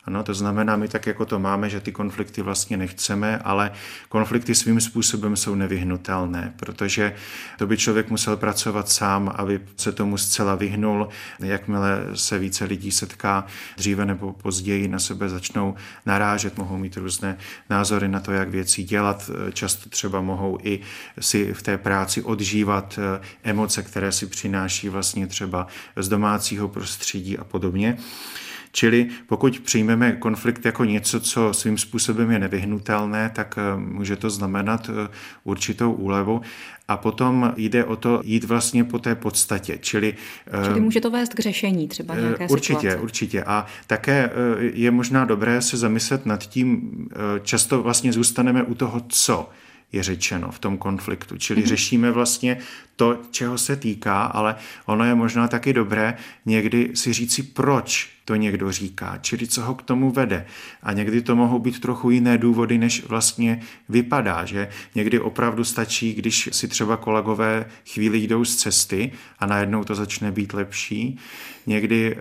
Ano, 0.04 0.22
to 0.22 0.34
znamená, 0.34 0.76
my 0.76 0.88
tak 0.88 1.06
jako 1.06 1.26
to 1.26 1.38
máme, 1.38 1.70
že 1.70 1.80
ty 1.80 1.92
konflikty 1.92 2.42
vlastně 2.42 2.76
nechceme, 2.76 3.38
ale 3.38 3.72
konflikty 4.08 4.54
svým 4.54 4.80
způsobem 4.80 5.36
jsou 5.36 5.54
nevyhnutelné, 5.54 6.52
protože 6.56 7.14
to 7.58 7.66
by 7.66 7.76
člověk 7.76 8.10
musel 8.10 8.36
pracovat 8.36 8.88
sám, 8.88 9.32
aby 9.36 9.60
se 9.76 9.92
tomu 9.92 10.18
zcela 10.18 10.54
vyhnul. 10.54 11.08
Jakmile 11.38 12.06
se 12.14 12.38
více 12.38 12.64
lidí 12.64 12.90
setká, 12.90 13.46
dříve 13.76 14.06
nebo 14.06 14.32
později 14.32 14.88
na 14.88 14.98
sebe 14.98 15.28
začnou 15.28 15.74
narážet, 16.06 16.58
mohou 16.58 16.78
mít 16.78 16.96
různé 16.96 17.38
názory 17.70 18.08
na 18.08 18.20
to, 18.20 18.32
jak 18.32 18.48
věci 18.48 18.82
dělat. 18.82 19.30
Často 19.52 19.90
třeba 19.90 20.20
mohou 20.20 20.58
i 20.62 20.80
si 21.20 21.52
v 21.52 21.62
té 21.62 21.78
práci 21.78 22.22
odžívat 22.22 22.98
eh, 22.98 23.20
emoce, 23.42 23.82
které 23.82 24.12
si 24.12 24.26
přináší 24.26 24.88
vlastně 24.88 25.26
třeba 25.26 25.66
z 25.96 26.08
domácího 26.08 26.68
prostředí 26.68 27.38
a 27.38 27.44
podobně. 27.44 27.98
Čili 28.72 29.08
pokud 29.26 29.60
přijmeme 29.60 30.12
konflikt 30.12 30.64
jako 30.64 30.84
něco, 30.84 31.20
co 31.20 31.52
svým 31.52 31.78
způsobem 31.78 32.30
je 32.30 32.38
nevyhnutelné, 32.38 33.30
tak 33.34 33.58
eh, 33.58 33.76
může 33.76 34.16
to 34.16 34.30
znamenat 34.30 34.90
eh, 34.90 35.08
určitou 35.44 35.92
úlevu. 35.92 36.40
A 36.88 36.96
potom 36.96 37.52
jde 37.56 37.84
o 37.84 37.96
to 37.96 38.20
jít 38.24 38.44
vlastně 38.44 38.84
po 38.84 38.98
té 38.98 39.14
podstatě. 39.14 39.78
Čili, 39.80 40.14
eh, 40.46 40.66
Čili 40.66 40.80
může 40.80 41.00
to 41.00 41.10
vést 41.10 41.34
k 41.34 41.40
řešení 41.40 41.88
třeba 41.88 42.14
nějaké 42.14 42.46
Určitě, 42.48 42.74
situace. 42.74 42.98
určitě. 42.98 43.44
A 43.44 43.66
také 43.86 44.30
je 44.58 44.90
možná 44.90 45.24
dobré 45.24 45.62
se 45.62 45.76
zamyslet 45.76 46.26
nad 46.26 46.46
tím, 46.46 46.90
často 47.42 47.82
vlastně 47.82 48.12
zůstaneme 48.12 48.62
u 48.62 48.74
toho, 48.74 49.02
co 49.08 49.48
je 49.92 50.02
řečeno 50.02 50.50
v 50.50 50.58
tom 50.58 50.78
konfliktu. 50.78 51.38
Čili 51.38 51.62
mm-hmm. 51.62 51.66
řešíme 51.66 52.10
vlastně 52.10 52.58
to, 52.96 53.18
čeho 53.30 53.58
se 53.58 53.76
týká, 53.76 54.22
ale 54.24 54.56
ono 54.86 55.04
je 55.04 55.14
možná 55.14 55.48
taky 55.48 55.72
dobré 55.72 56.16
někdy 56.46 56.90
si 56.94 57.12
říci, 57.12 57.42
proč 57.42 58.10
to 58.24 58.34
někdo 58.34 58.72
říká, 58.72 59.18
čili 59.20 59.46
co 59.46 59.62
ho 59.62 59.74
k 59.74 59.82
tomu 59.82 60.10
vede. 60.10 60.46
A 60.82 60.92
někdy 60.92 61.22
to 61.22 61.36
mohou 61.36 61.58
být 61.58 61.80
trochu 61.80 62.10
jiné 62.10 62.38
důvody, 62.38 62.78
než 62.78 63.04
vlastně 63.06 63.60
vypadá, 63.88 64.44
že 64.44 64.68
někdy 64.94 65.20
opravdu 65.20 65.64
stačí, 65.64 66.14
když 66.14 66.48
si 66.52 66.68
třeba 66.68 66.96
kolegové 66.96 67.64
chvíli 67.92 68.18
jdou 68.18 68.44
z 68.44 68.56
cesty 68.56 69.12
a 69.38 69.46
najednou 69.46 69.84
to 69.84 69.94
začne 69.94 70.32
být 70.32 70.52
lepší. 70.52 71.18
Někdy 71.66 72.16
e, 72.16 72.18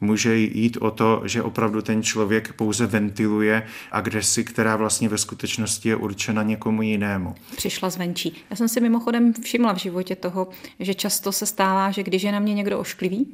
může 0.00 0.36
jít 0.36 0.76
o 0.76 0.90
to, 0.90 1.22
že 1.24 1.42
opravdu 1.42 1.82
ten 1.82 2.02
člověk 2.02 2.52
pouze 2.52 2.86
ventiluje 2.86 3.66
agresi, 3.92 4.44
která 4.44 4.76
vlastně 4.76 5.08
ve 5.08 5.18
skutečnosti 5.18 5.88
je 5.88 5.96
určena 5.96 6.42
někomu 6.42 6.82
jinému. 6.82 7.34
Přišla 7.56 7.90
zvenčí. 7.90 8.36
Já 8.50 8.56
jsem 8.56 8.68
si 8.68 8.80
mimochodem 8.80 9.32
všimla 9.32 9.74
v 9.74 9.78
životě 9.78 9.99
toho, 10.16 10.48
že 10.80 10.94
často 10.94 11.32
se 11.32 11.46
stává, 11.46 11.90
že 11.90 12.02
když 12.02 12.22
je 12.22 12.32
na 12.32 12.38
mě 12.38 12.54
někdo 12.54 12.78
ošklivý, 12.78 13.32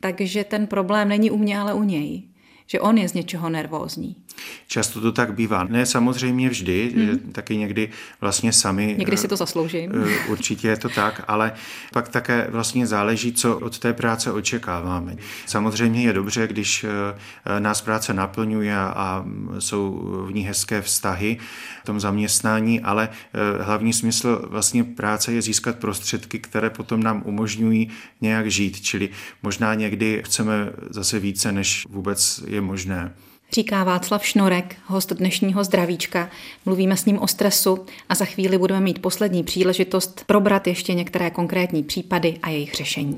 takže 0.00 0.44
ten 0.44 0.66
problém 0.66 1.08
není 1.08 1.30
u 1.30 1.36
mě, 1.36 1.58
ale 1.58 1.74
u 1.74 1.82
něj. 1.82 2.22
Že 2.66 2.80
on 2.80 2.98
je 2.98 3.08
z 3.08 3.12
něčeho 3.12 3.48
nervózní. 3.48 4.16
Často 4.66 5.00
to 5.00 5.12
tak 5.12 5.34
bývá. 5.34 5.64
Ne 5.64 5.86
samozřejmě 5.86 6.48
vždy, 6.48 6.92
hmm. 6.96 7.18
taky 7.32 7.56
někdy 7.56 7.90
vlastně 8.20 8.52
sami. 8.52 8.94
Někdy 8.98 9.16
si 9.16 9.28
to 9.28 9.36
zasloužím. 9.36 9.92
Eh, 10.06 10.28
určitě 10.28 10.68
je 10.68 10.76
to 10.76 10.88
tak, 10.88 11.24
ale 11.28 11.52
pak 11.92 12.08
také 12.08 12.46
vlastně 12.50 12.86
záleží, 12.86 13.32
co 13.32 13.58
od 13.58 13.78
té 13.78 13.92
práce 13.92 14.32
očekáváme. 14.32 15.16
Samozřejmě 15.46 16.02
je 16.02 16.12
dobře, 16.12 16.46
když 16.46 16.84
eh, 16.84 17.60
nás 17.60 17.80
práce 17.80 18.14
naplňuje 18.14 18.76
a 18.76 19.24
jsou 19.58 20.10
v 20.26 20.34
ní 20.34 20.42
hezké 20.42 20.82
vztahy 20.82 21.38
v 21.82 21.86
tom 21.86 22.00
zaměstnání, 22.00 22.80
ale 22.80 23.08
eh, 23.08 23.62
hlavní 23.62 23.92
smysl 23.92 24.46
vlastně 24.50 24.84
práce 24.84 25.32
je 25.32 25.42
získat 25.42 25.78
prostředky, 25.78 26.38
které 26.38 26.70
potom 26.70 27.02
nám 27.02 27.22
umožňují 27.24 27.90
nějak 28.20 28.50
žít. 28.50 28.80
Čili 28.80 29.08
možná 29.42 29.74
někdy 29.74 30.22
chceme 30.26 30.70
zase 30.90 31.18
více, 31.18 31.52
než 31.52 31.86
vůbec 31.90 32.42
je 32.46 32.60
možné. 32.60 33.12
Říká 33.52 33.84
Václav 33.84 34.26
Šnorek, 34.26 34.76
host 34.86 35.12
dnešního 35.12 35.64
zdravíčka. 35.64 36.30
Mluvíme 36.64 36.96
s 36.96 37.04
ním 37.04 37.18
o 37.18 37.28
stresu 37.28 37.86
a 38.08 38.14
za 38.14 38.24
chvíli 38.24 38.58
budeme 38.58 38.80
mít 38.80 39.02
poslední 39.02 39.44
příležitost 39.44 40.24
probrat 40.26 40.66
ještě 40.66 40.94
některé 40.94 41.30
konkrétní 41.30 41.82
případy 41.82 42.38
a 42.42 42.50
jejich 42.50 42.74
řešení. 42.74 43.16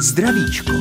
Zdravíčko. 0.00 0.72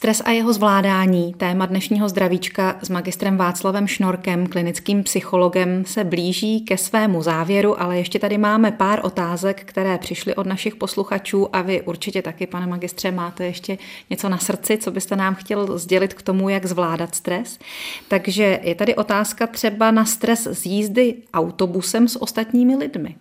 Stres 0.00 0.22
a 0.24 0.30
jeho 0.30 0.52
zvládání, 0.52 1.34
téma 1.34 1.66
dnešního 1.66 2.08
zdravíčka 2.08 2.78
s 2.82 2.88
magistrem 2.88 3.36
Václavem 3.36 3.86
Šnorkem, 3.86 4.46
klinickým 4.46 5.02
psychologem, 5.02 5.84
se 5.84 6.04
blíží 6.04 6.60
ke 6.60 6.78
svému 6.78 7.22
závěru, 7.22 7.82
ale 7.82 7.98
ještě 7.98 8.18
tady 8.18 8.38
máme 8.38 8.72
pár 8.72 9.00
otázek, 9.02 9.64
které 9.64 9.98
přišly 9.98 10.34
od 10.34 10.46
našich 10.46 10.76
posluchačů 10.76 11.56
a 11.56 11.62
vy 11.62 11.82
určitě 11.82 12.22
taky, 12.22 12.46
pane 12.46 12.66
magistře, 12.66 13.10
máte 13.10 13.46
ještě 13.46 13.78
něco 14.10 14.28
na 14.28 14.38
srdci, 14.38 14.78
co 14.78 14.90
byste 14.90 15.16
nám 15.16 15.34
chtěl 15.34 15.78
sdělit 15.78 16.14
k 16.14 16.22
tomu, 16.22 16.48
jak 16.48 16.66
zvládat 16.66 17.14
stres. 17.14 17.58
Takže 18.08 18.60
je 18.62 18.74
tady 18.74 18.94
otázka 18.94 19.46
třeba 19.46 19.90
na 19.90 20.04
stres 20.04 20.48
z 20.50 20.66
jízdy 20.66 21.14
autobusem 21.34 22.08
s 22.08 22.22
ostatními 22.22 22.76
lidmi. 22.76 23.16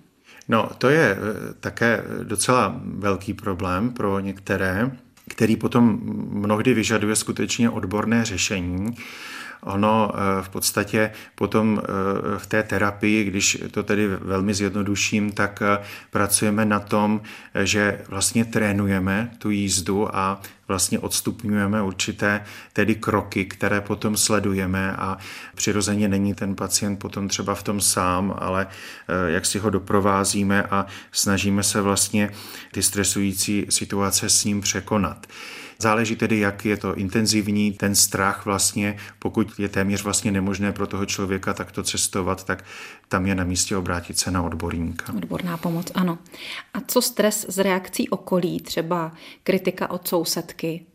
No, 0.49 0.69
to 0.77 0.89
je 0.89 1.11
eh, 1.11 1.53
také 1.59 2.03
docela 2.23 2.81
velký 2.83 3.33
problém 3.33 3.89
pro 3.89 4.19
některé 4.19 4.91
který 5.29 5.55
potom 5.55 5.99
mnohdy 6.31 6.73
vyžaduje 6.73 7.15
skutečně 7.15 7.69
odborné 7.69 8.25
řešení. 8.25 8.95
Ono 9.61 10.11
eh, 10.13 10.43
v 10.43 10.49
podstatě 10.49 11.11
potom 11.35 11.81
eh, 11.81 12.39
v 12.39 12.47
té 12.47 12.63
terapii, 12.63 13.23
když 13.23 13.63
to 13.71 13.83
tedy 13.83 14.07
velmi 14.07 14.53
zjednoduším, 14.53 15.31
tak 15.31 15.61
eh, 15.61 15.83
pracujeme 16.11 16.65
na 16.65 16.79
tom, 16.79 17.21
že 17.63 18.01
vlastně 18.07 18.45
trénujeme 18.45 19.31
tu 19.37 19.49
jízdu 19.49 20.15
a 20.15 20.41
vlastně 20.69 20.99
odstupňujeme 20.99 21.81
určité 21.81 22.43
tedy 22.73 22.95
kroky, 22.95 23.45
které 23.45 23.81
potom 23.81 24.17
sledujeme 24.17 24.95
a 24.95 25.17
přirozeně 25.55 26.07
není 26.07 26.33
ten 26.33 26.55
pacient 26.55 26.97
potom 26.97 27.27
třeba 27.27 27.55
v 27.55 27.63
tom 27.63 27.81
sám, 27.81 28.35
ale 28.37 28.67
jak 29.27 29.45
si 29.45 29.59
ho 29.59 29.69
doprovázíme 29.69 30.63
a 30.63 30.85
snažíme 31.11 31.63
se 31.63 31.81
vlastně 31.81 32.31
ty 32.71 32.83
stresující 32.83 33.65
situace 33.69 34.29
s 34.29 34.43
ním 34.43 34.61
překonat. 34.61 35.27
Záleží 35.81 36.15
tedy, 36.15 36.39
jak 36.39 36.65
je 36.65 36.77
to 36.77 36.95
intenzivní, 36.95 37.71
ten 37.71 37.95
strach 37.95 38.45
vlastně, 38.45 38.97
pokud 39.19 39.59
je 39.59 39.69
téměř 39.69 40.03
vlastně 40.03 40.31
nemožné 40.31 40.71
pro 40.71 40.87
toho 40.87 41.05
člověka 41.05 41.53
takto 41.53 41.83
cestovat, 41.83 42.43
tak 42.43 42.65
tam 43.07 43.25
je 43.25 43.35
na 43.35 43.43
místě 43.43 43.77
obrátit 43.77 44.19
se 44.19 44.31
na 44.31 44.43
odborníka. 44.43 45.13
Odborná 45.17 45.57
pomoc, 45.57 45.91
ano. 45.95 46.17
A 46.73 46.81
co 46.87 47.01
stres 47.01 47.45
z 47.49 47.57
reakcí 47.57 48.09
okolí, 48.09 48.59
třeba 48.59 49.11
kritika 49.43 49.89
od 49.89 50.07
sousedky, 50.07 50.85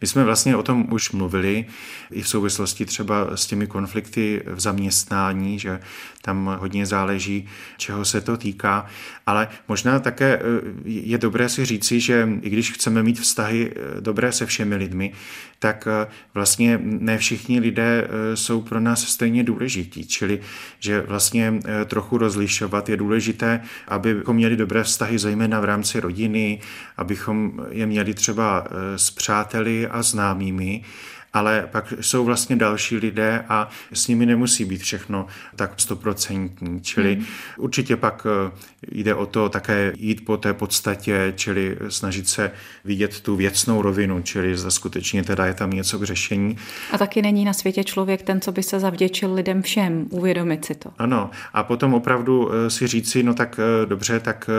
my 0.00 0.06
jsme 0.06 0.24
vlastně 0.24 0.56
o 0.56 0.62
tom 0.62 0.86
už 0.90 1.12
mluvili 1.12 1.64
i 2.10 2.22
v 2.22 2.28
souvislosti 2.28 2.84
třeba 2.84 3.36
s 3.36 3.46
těmi 3.46 3.66
konflikty 3.66 4.42
v 4.46 4.60
zaměstnání, 4.60 5.58
že 5.58 5.80
tam 6.22 6.56
hodně 6.60 6.86
záleží, 6.86 7.48
čeho 7.76 8.04
se 8.04 8.20
to 8.20 8.36
týká, 8.36 8.86
ale 9.26 9.48
možná 9.68 9.98
také 9.98 10.38
eh, 10.38 10.42
je 10.84 11.18
dobré 11.18 11.48
si 11.48 11.64
říci, 11.64 12.00
že 12.00 12.28
i 12.42 12.50
když 12.50 12.72
chceme 12.72 13.02
mít 13.02 13.20
vztahy 13.20 13.72
eh, 13.76 14.00
dobré 14.00 14.32
se 14.32 14.46
všemi 14.46 14.76
lidmi, 14.76 15.12
tak 15.58 15.88
eh, 15.90 16.06
vlastně 16.34 16.78
ne 16.82 17.18
všichni 17.18 17.60
lidé 17.60 18.08
jsou 18.34 18.62
pro 18.62 18.80
nás 18.80 19.04
stejně 19.04 19.44
důležití, 19.44 20.06
čili 20.06 20.40
že 20.78 21.00
vlastně 21.00 21.60
trochu 21.86 22.18
rozlišovat 22.18 22.88
je 22.88 22.96
důležité, 22.96 23.60
abychom 23.88 24.36
měli 24.36 24.56
dobré 24.56 24.82
vztahy 24.82 25.18
zejména 25.18 25.60
v 25.60 25.64
rámci 25.64 26.00
rodiny, 26.00 26.60
abychom 26.96 27.66
je 27.70 27.86
měli 27.86 28.14
třeba 28.14 28.66
s 28.96 29.10
přáteli 29.10 29.61
a 29.90 30.02
známými, 30.02 30.82
ale 31.32 31.68
pak 31.72 31.94
jsou 32.00 32.24
vlastně 32.24 32.56
další 32.56 32.96
lidé 32.96 33.44
a 33.48 33.68
s 33.92 34.08
nimi 34.08 34.26
nemusí 34.26 34.64
být 34.64 34.82
všechno 34.82 35.26
tak 35.56 35.72
stoprocentní. 35.76 36.80
Čili 36.80 37.14
hmm. 37.14 37.26
určitě 37.56 37.96
pak 37.96 38.26
eh, 38.26 38.52
jde 38.90 39.14
o 39.14 39.26
to 39.26 39.48
také 39.48 39.92
jít 39.96 40.24
po 40.24 40.36
té 40.36 40.54
podstatě, 40.54 41.32
čili 41.36 41.76
snažit 41.88 42.28
se 42.28 42.50
vidět 42.84 43.20
tu 43.20 43.36
věcnou 43.36 43.82
rovinu, 43.82 44.22
čili 44.22 44.56
zda 44.56 44.70
skutečně 44.70 45.24
teda 45.24 45.46
je 45.46 45.54
tam 45.54 45.70
něco 45.70 45.98
k 45.98 46.02
řešení. 46.02 46.56
A 46.92 46.98
taky 46.98 47.22
není 47.22 47.44
na 47.44 47.52
světě 47.52 47.84
člověk 47.84 48.22
ten, 48.22 48.40
co 48.40 48.52
by 48.52 48.62
se 48.62 48.80
zavděčil 48.80 49.34
lidem 49.34 49.62
všem, 49.62 50.06
uvědomit 50.10 50.64
si 50.64 50.74
to. 50.74 50.90
Ano, 50.98 51.30
a 51.52 51.62
potom 51.62 51.94
opravdu 51.94 52.50
eh, 52.52 52.70
si 52.70 52.86
říci, 52.86 53.22
no 53.22 53.34
tak 53.34 53.60
eh, 53.62 53.86
dobře, 53.86 54.20
tak 54.20 54.50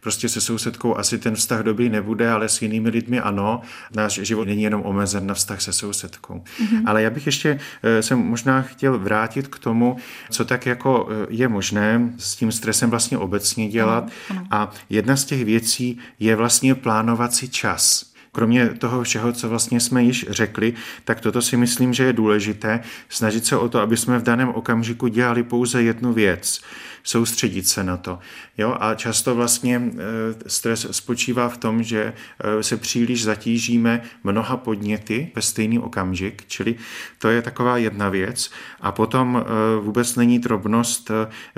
prostě 0.00 0.28
se 0.28 0.40
sousedkou 0.40 0.96
asi 0.96 1.18
ten 1.18 1.34
vztah 1.34 1.60
dobrý 1.60 1.88
nebude, 1.88 2.30
ale 2.30 2.48
s 2.48 2.62
jinými 2.62 2.88
lidmi 2.88 3.20
ano. 3.20 3.60
Náš 3.94 4.12
život 4.12 4.48
není 4.48 4.62
jenom 4.62 4.82
omezen 4.82 5.26
na 5.26 5.34
vztah 5.34 5.60
se 5.60 5.72
sousedkou 5.72 6.21
prostředků. 6.22 6.64
Mm-hmm. 6.64 6.82
Ale 6.86 7.02
já 7.02 7.10
bych 7.10 7.26
ještě 7.26 7.60
eh, 7.82 8.02
se 8.02 8.14
možná 8.16 8.62
chtěl 8.62 8.98
vrátit 8.98 9.48
k 9.48 9.58
tomu, 9.58 9.96
co 10.30 10.44
tak 10.44 10.66
jako 10.66 11.08
eh, 11.10 11.26
je 11.30 11.48
možné 11.48 12.12
s 12.18 12.36
tím 12.36 12.52
stresem 12.52 12.90
vlastně 12.90 13.18
obecně 13.18 13.68
dělat. 13.68 14.10
Ano, 14.30 14.40
ano. 14.40 14.46
A 14.50 14.70
jedna 14.90 15.16
z 15.16 15.24
těch 15.24 15.44
věcí 15.44 15.98
je 16.20 16.36
vlastně 16.36 16.74
plánovat 16.74 17.34
si 17.34 17.48
čas. 17.48 18.12
Kromě 18.34 18.68
toho 18.68 19.02
všeho, 19.02 19.32
co 19.32 19.48
vlastně 19.48 19.80
jsme 19.80 20.02
již 20.02 20.26
řekli, 20.28 20.74
tak 21.04 21.20
toto 21.20 21.42
si 21.42 21.56
myslím, 21.56 21.92
že 21.92 22.04
je 22.04 22.12
důležité, 22.12 22.80
snažit 23.08 23.46
se 23.46 23.56
o 23.56 23.68
to, 23.68 23.80
aby 23.80 23.96
jsme 23.96 24.18
v 24.18 24.22
daném 24.22 24.48
okamžiku 24.48 25.08
dělali 25.08 25.42
pouze 25.42 25.82
jednu 25.82 26.12
věc 26.12 26.60
soustředit 27.02 27.68
se 27.68 27.84
na 27.84 27.96
to. 27.96 28.18
Jo? 28.58 28.76
A 28.80 28.94
často 28.94 29.34
vlastně 29.34 29.82
eh, 29.86 29.98
stres 30.46 30.86
spočívá 30.90 31.48
v 31.48 31.56
tom, 31.56 31.82
že 31.82 32.12
eh, 32.12 32.62
se 32.62 32.76
příliš 32.76 33.24
zatížíme 33.24 34.02
mnoha 34.24 34.56
podněty 34.56 35.32
ve 35.34 35.42
stejný 35.42 35.78
okamžik, 35.78 36.44
čili 36.46 36.74
to 37.18 37.28
je 37.28 37.42
taková 37.42 37.76
jedna 37.76 38.08
věc. 38.08 38.50
A 38.80 38.92
potom 38.92 39.44
eh, 39.44 39.80
vůbec 39.80 40.16
není 40.16 40.38
drobnost 40.38 41.10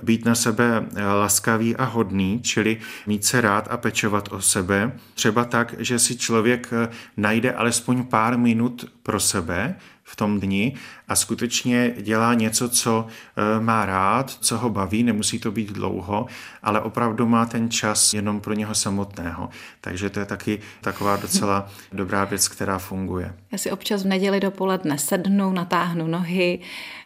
být 0.02 0.24
na 0.24 0.34
sebe 0.34 0.86
laskavý 1.20 1.76
a 1.76 1.84
hodný, 1.84 2.40
čili 2.42 2.80
mít 3.06 3.24
se 3.24 3.40
rád 3.40 3.68
a 3.70 3.76
pečovat 3.76 4.28
o 4.32 4.40
sebe. 4.40 4.92
Třeba 5.14 5.44
tak, 5.44 5.74
že 5.78 5.98
si 5.98 6.16
člověk 6.16 6.70
najde 7.16 7.52
alespoň 7.52 8.04
pár 8.04 8.38
minut 8.38 8.84
pro 9.02 9.20
sebe, 9.20 9.76
v 10.04 10.16
tom 10.16 10.40
dni 10.40 10.74
a 11.08 11.16
skutečně 11.16 11.94
dělá 12.00 12.34
něco, 12.34 12.68
co 12.68 13.06
eh, 13.06 13.60
má 13.60 13.86
rád, 13.86 14.30
co 14.30 14.58
ho 14.58 14.70
baví, 14.70 15.02
nemusí 15.02 15.38
to 15.38 15.50
být 15.50 15.72
dlouho, 15.72 16.26
ale 16.62 16.80
opravdu 16.80 17.26
má 17.26 17.46
ten 17.46 17.70
čas 17.70 18.14
jenom 18.14 18.40
pro 18.40 18.54
něho 18.54 18.74
samotného. 18.74 19.48
Takže 19.80 20.10
to 20.10 20.20
je 20.20 20.26
taky 20.26 20.60
taková 20.80 21.16
docela 21.16 21.68
dobrá 21.92 22.24
věc, 22.24 22.48
která 22.48 22.78
funguje. 22.78 23.34
Já 23.52 23.58
si 23.58 23.70
občas 23.70 24.02
v 24.02 24.06
neděli 24.06 24.40
dopoledne 24.40 24.98
sednu, 24.98 25.52
natáhnu 25.52 26.06
nohy, 26.06 26.58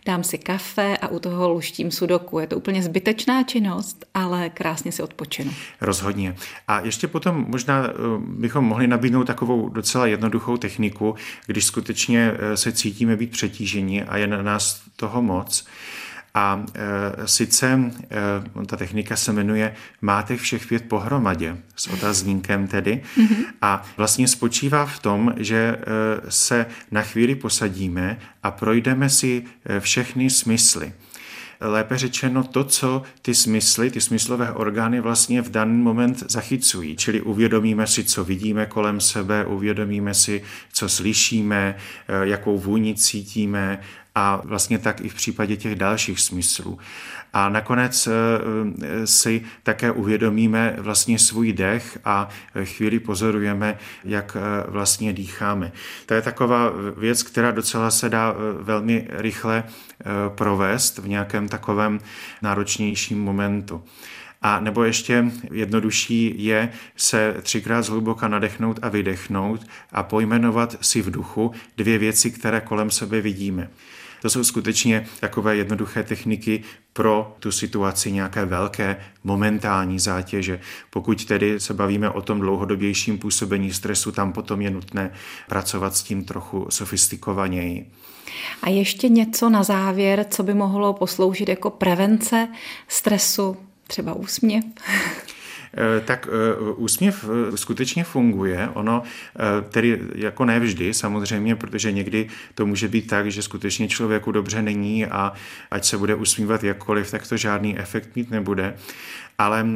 dám 0.08 0.24
si 0.24 0.38
kafe 0.38 0.96
a 0.96 1.08
u 1.08 1.18
toho 1.18 1.48
luštím 1.48 1.90
sudoku. 1.90 2.38
Je 2.38 2.46
to 2.46 2.56
úplně 2.56 2.82
zbytečná 2.82 3.42
činnost, 3.42 4.04
ale 4.14 4.50
krásně 4.50 4.92
si 4.92 5.02
odpočinu. 5.02 5.52
Rozhodně. 5.80 6.36
A 6.68 6.80
ještě 6.80 7.08
potom 7.08 7.44
možná 7.48 7.86
eh, 7.86 7.92
bychom 8.18 8.64
mohli 8.64 8.86
nabídnout 8.86 9.24
takovou 9.24 9.68
docela 9.68 10.06
jednoduchou 10.06 10.56
techniku, 10.56 11.14
když 11.46 11.64
skutečně 11.64 12.32
eh, 12.34 12.56
se 12.56 12.72
cítíme 12.72 13.16
být 13.16 13.30
přetíženi 13.30 14.04
a 14.04 14.16
je 14.16 14.26
na 14.26 14.42
nás 14.42 14.82
toho 14.96 15.22
moc. 15.22 15.66
A 16.34 16.64
e, 16.74 17.28
sice 17.28 17.66
e, 18.60 18.66
ta 18.66 18.76
technika 18.76 19.16
se 19.16 19.32
jmenuje 19.32 19.74
Máte 20.00 20.36
všech 20.36 20.66
pět 20.66 20.84
pohromadě, 20.88 21.56
s 21.76 21.86
otazníkem 21.86 22.66
tedy. 22.66 23.02
Mm-hmm. 23.16 23.44
A 23.62 23.82
vlastně 23.96 24.28
spočívá 24.28 24.86
v 24.86 24.98
tom, 24.98 25.34
že 25.36 25.56
e, 25.56 25.76
se 26.28 26.66
na 26.90 27.02
chvíli 27.02 27.34
posadíme 27.34 28.18
a 28.42 28.50
projdeme 28.50 29.10
si 29.10 29.44
e, 29.64 29.80
všechny 29.80 30.30
smysly 30.30 30.92
lépe 31.60 31.98
řečeno 31.98 32.44
to, 32.44 32.64
co 32.64 33.02
ty 33.22 33.34
smysly, 33.34 33.90
ty 33.90 34.00
smyslové 34.00 34.52
orgány 34.52 35.00
vlastně 35.00 35.42
v 35.42 35.50
daný 35.50 35.82
moment 35.82 36.24
zachycují. 36.30 36.96
Čili 36.96 37.20
uvědomíme 37.20 37.86
si, 37.86 38.04
co 38.04 38.24
vidíme 38.24 38.66
kolem 38.66 39.00
sebe, 39.00 39.44
uvědomíme 39.44 40.14
si, 40.14 40.42
co 40.72 40.88
slyšíme, 40.88 41.76
e, 42.08 42.28
jakou 42.28 42.58
vůni 42.58 42.94
cítíme, 42.94 43.80
a 44.18 44.40
vlastně 44.44 44.78
tak 44.78 45.00
i 45.00 45.08
v 45.08 45.14
případě 45.14 45.56
těch 45.56 45.74
dalších 45.74 46.20
smyslů. 46.20 46.78
A 47.32 47.48
nakonec 47.48 48.06
eh, 48.06 48.10
eh, 48.82 49.06
si 49.06 49.42
také 49.62 49.90
uvědomíme 49.90 50.76
vlastně 50.78 51.18
svůj 51.18 51.52
dech 51.52 51.98
a 52.04 52.28
chvíli 52.64 52.98
pozorujeme, 52.98 53.78
jak 54.04 54.36
eh, 54.36 54.70
vlastně 54.70 55.12
dýcháme. 55.12 55.72
To 56.06 56.14
je 56.14 56.22
taková 56.22 56.72
věc, 56.96 57.22
která 57.22 57.50
docela 57.50 57.90
se 57.90 58.08
dá 58.08 58.34
velmi 58.60 59.06
rychle 59.10 59.64
provést 60.28 60.98
v 60.98 61.08
nějakém 61.08 61.48
takovém 61.48 62.00
náročnějším 62.42 63.22
momentu. 63.22 63.84
A 64.42 64.60
nebo 64.60 64.84
ještě 64.84 65.24
jednodušší 65.52 66.34
je 66.44 66.72
se 66.96 67.34
třikrát 67.42 67.82
zhluboka 67.82 68.28
nadechnout 68.28 68.78
a 68.82 68.88
vydechnout 68.88 69.66
a 69.92 70.02
pojmenovat 70.02 70.76
si 70.80 71.02
v 71.02 71.10
duchu 71.10 71.52
dvě 71.76 71.98
věci, 71.98 72.30
které 72.30 72.60
kolem 72.60 72.90
sebe 72.90 73.20
vidíme. 73.20 73.70
To 74.22 74.30
jsou 74.30 74.44
skutečně 74.44 75.06
takové 75.20 75.56
jednoduché 75.56 76.02
techniky 76.02 76.62
pro 76.92 77.36
tu 77.38 77.52
situaci 77.52 78.12
nějaké 78.12 78.44
velké 78.44 78.96
momentální 79.24 79.98
zátěže. 79.98 80.60
Pokud 80.90 81.24
tedy 81.24 81.60
se 81.60 81.74
bavíme 81.74 82.10
o 82.10 82.22
tom 82.22 82.40
dlouhodobějším 82.40 83.18
působení 83.18 83.72
stresu, 83.72 84.12
tam 84.12 84.32
potom 84.32 84.60
je 84.60 84.70
nutné 84.70 85.10
pracovat 85.48 85.96
s 85.96 86.02
tím 86.02 86.24
trochu 86.24 86.66
sofistikovaněji. 86.70 87.90
A 88.62 88.68
ještě 88.68 89.08
něco 89.08 89.48
na 89.48 89.62
závěr, 89.62 90.26
co 90.30 90.42
by 90.42 90.54
mohlo 90.54 90.92
posloužit 90.92 91.48
jako 91.48 91.70
prevence 91.70 92.48
stresu, 92.88 93.56
třeba 93.86 94.12
úsměv? 94.12 94.64
Eh, 95.76 96.00
tak 96.00 96.28
eh, 96.28 96.60
úsměv 96.76 97.24
eh, 97.24 97.56
skutečně 97.56 98.04
funguje. 98.04 98.68
Ono 98.74 99.02
tedy 99.70 100.00
jako 100.14 100.44
nevždy 100.44 100.94
samozřejmě, 100.94 101.56
protože 101.56 101.92
někdy 101.92 102.28
to 102.54 102.66
může 102.66 102.88
být 102.88 103.06
tak, 103.06 103.30
že 103.30 103.42
skutečně 103.42 103.88
člověku 103.88 104.32
dobře 104.32 104.62
není 104.62 105.06
a 105.06 105.32
ať 105.70 105.84
se 105.84 105.98
bude 105.98 106.14
usmívat 106.14 106.64
jakkoliv, 106.64 107.10
tak 107.10 107.28
to 107.28 107.36
žádný 107.36 107.78
efekt 107.78 108.16
mít 108.16 108.30
nebude. 108.30 108.74
Ale 109.38 109.66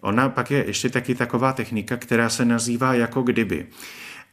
ona 0.00 0.28
pak 0.28 0.50
je 0.50 0.66
ještě 0.66 0.88
taky 0.88 1.14
taková 1.14 1.52
technika, 1.52 1.96
která 1.96 2.28
se 2.28 2.44
nazývá 2.44 2.94
jako 2.94 3.22
kdyby. 3.22 3.66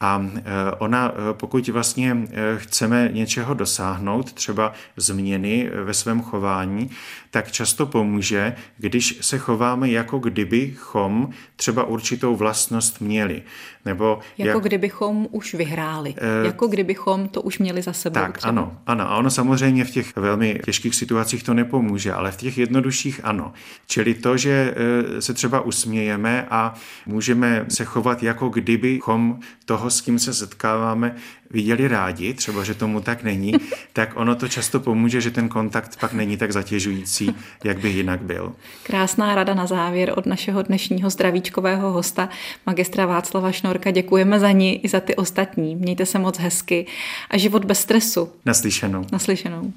A 0.01 0.25
e, 0.35 0.41
ona, 0.71 1.12
e, 1.12 1.33
pokud 1.33 1.67
vlastně 1.67 2.17
e, 2.31 2.57
chceme 2.57 3.09
něčeho 3.13 3.53
dosáhnout, 3.53 4.33
třeba 4.33 4.73
změny 4.97 5.69
ve 5.83 5.93
svém 5.93 6.21
chování, 6.21 6.89
tak 7.31 7.51
často 7.51 7.85
pomůže, 7.85 8.55
když 8.77 9.17
se 9.21 9.38
chováme 9.38 9.89
jako 9.89 10.19
kdybychom 10.19 11.29
třeba 11.55 11.83
určitou 11.83 12.35
vlastnost 12.35 13.01
měli. 13.01 13.41
Nebo 13.85 14.19
jako 14.38 14.57
jak... 14.57 14.63
kdybychom 14.63 15.27
už 15.31 15.53
vyhráli. 15.53 16.15
E... 16.17 16.45
Jako 16.45 16.67
kdybychom 16.67 17.29
to 17.29 17.41
už 17.41 17.59
měli 17.59 17.81
za 17.81 17.93
sebou. 17.93 18.13
Tak, 18.13 18.38
třeba. 18.38 18.49
ano, 18.49 18.77
ano. 18.85 19.12
A 19.12 19.17
ono 19.17 19.29
samozřejmě 19.29 19.85
v 19.85 19.91
těch 19.91 20.15
velmi 20.15 20.59
těžkých 20.65 20.95
situacích 20.95 21.43
to 21.43 21.53
nepomůže, 21.53 22.13
ale 22.13 22.31
v 22.31 22.38
těch 22.38 22.57
jednodušších 22.57 23.19
ano. 23.23 23.53
Čili 23.88 24.13
to, 24.13 24.38
že 24.38 24.75
se 25.19 25.33
třeba 25.33 25.62
usmějeme 25.62 26.47
a 26.50 26.73
můžeme 27.06 27.65
se 27.69 27.85
chovat 27.85 28.23
jako 28.23 28.50
kdybychom 28.50 29.39
toho 29.65 29.88
toho, 29.90 29.98
s 29.98 30.02
kým 30.02 30.19
se 30.19 30.33
setkáváme, 30.33 31.15
viděli 31.52 31.87
rádi, 31.87 32.33
třeba, 32.33 32.63
že 32.63 32.73
tomu 32.73 33.02
tak 33.02 33.23
není, 33.23 33.54
tak 33.94 34.12
ono 34.15 34.35
to 34.35 34.48
často 34.48 34.79
pomůže, 34.79 35.21
že 35.21 35.31
ten 35.31 35.50
kontakt 35.50 36.00
pak 36.00 36.13
není 36.13 36.37
tak 36.37 36.52
zatěžující, 36.52 37.35
jak 37.63 37.79
by 37.79 37.90
jinak 37.90 38.21
byl. 38.21 38.54
Krásná 38.83 39.35
rada 39.35 39.54
na 39.54 39.65
závěr 39.65 40.13
od 40.15 40.25
našeho 40.25 40.62
dnešního 40.62 41.10
zdravíčkového 41.10 41.92
hosta, 41.92 42.29
magistra 42.65 43.06
Václava 43.06 43.52
Šnorka. 43.52 43.92
Děkujeme 43.92 44.40
za 44.40 44.52
ní 44.52 44.85
i 44.85 44.90
za 44.90 45.00
ty 45.00 45.15
ostatní. 45.15 45.75
Mějte 45.75 46.06
se 46.06 46.19
moc 46.19 46.40
hezky 46.40 46.85
a 47.29 47.37
život 47.37 47.65
bez 47.65 47.79
stresu. 47.79 48.29
Naslyšenou. 48.46 49.06
Naslyšenou. 49.12 49.73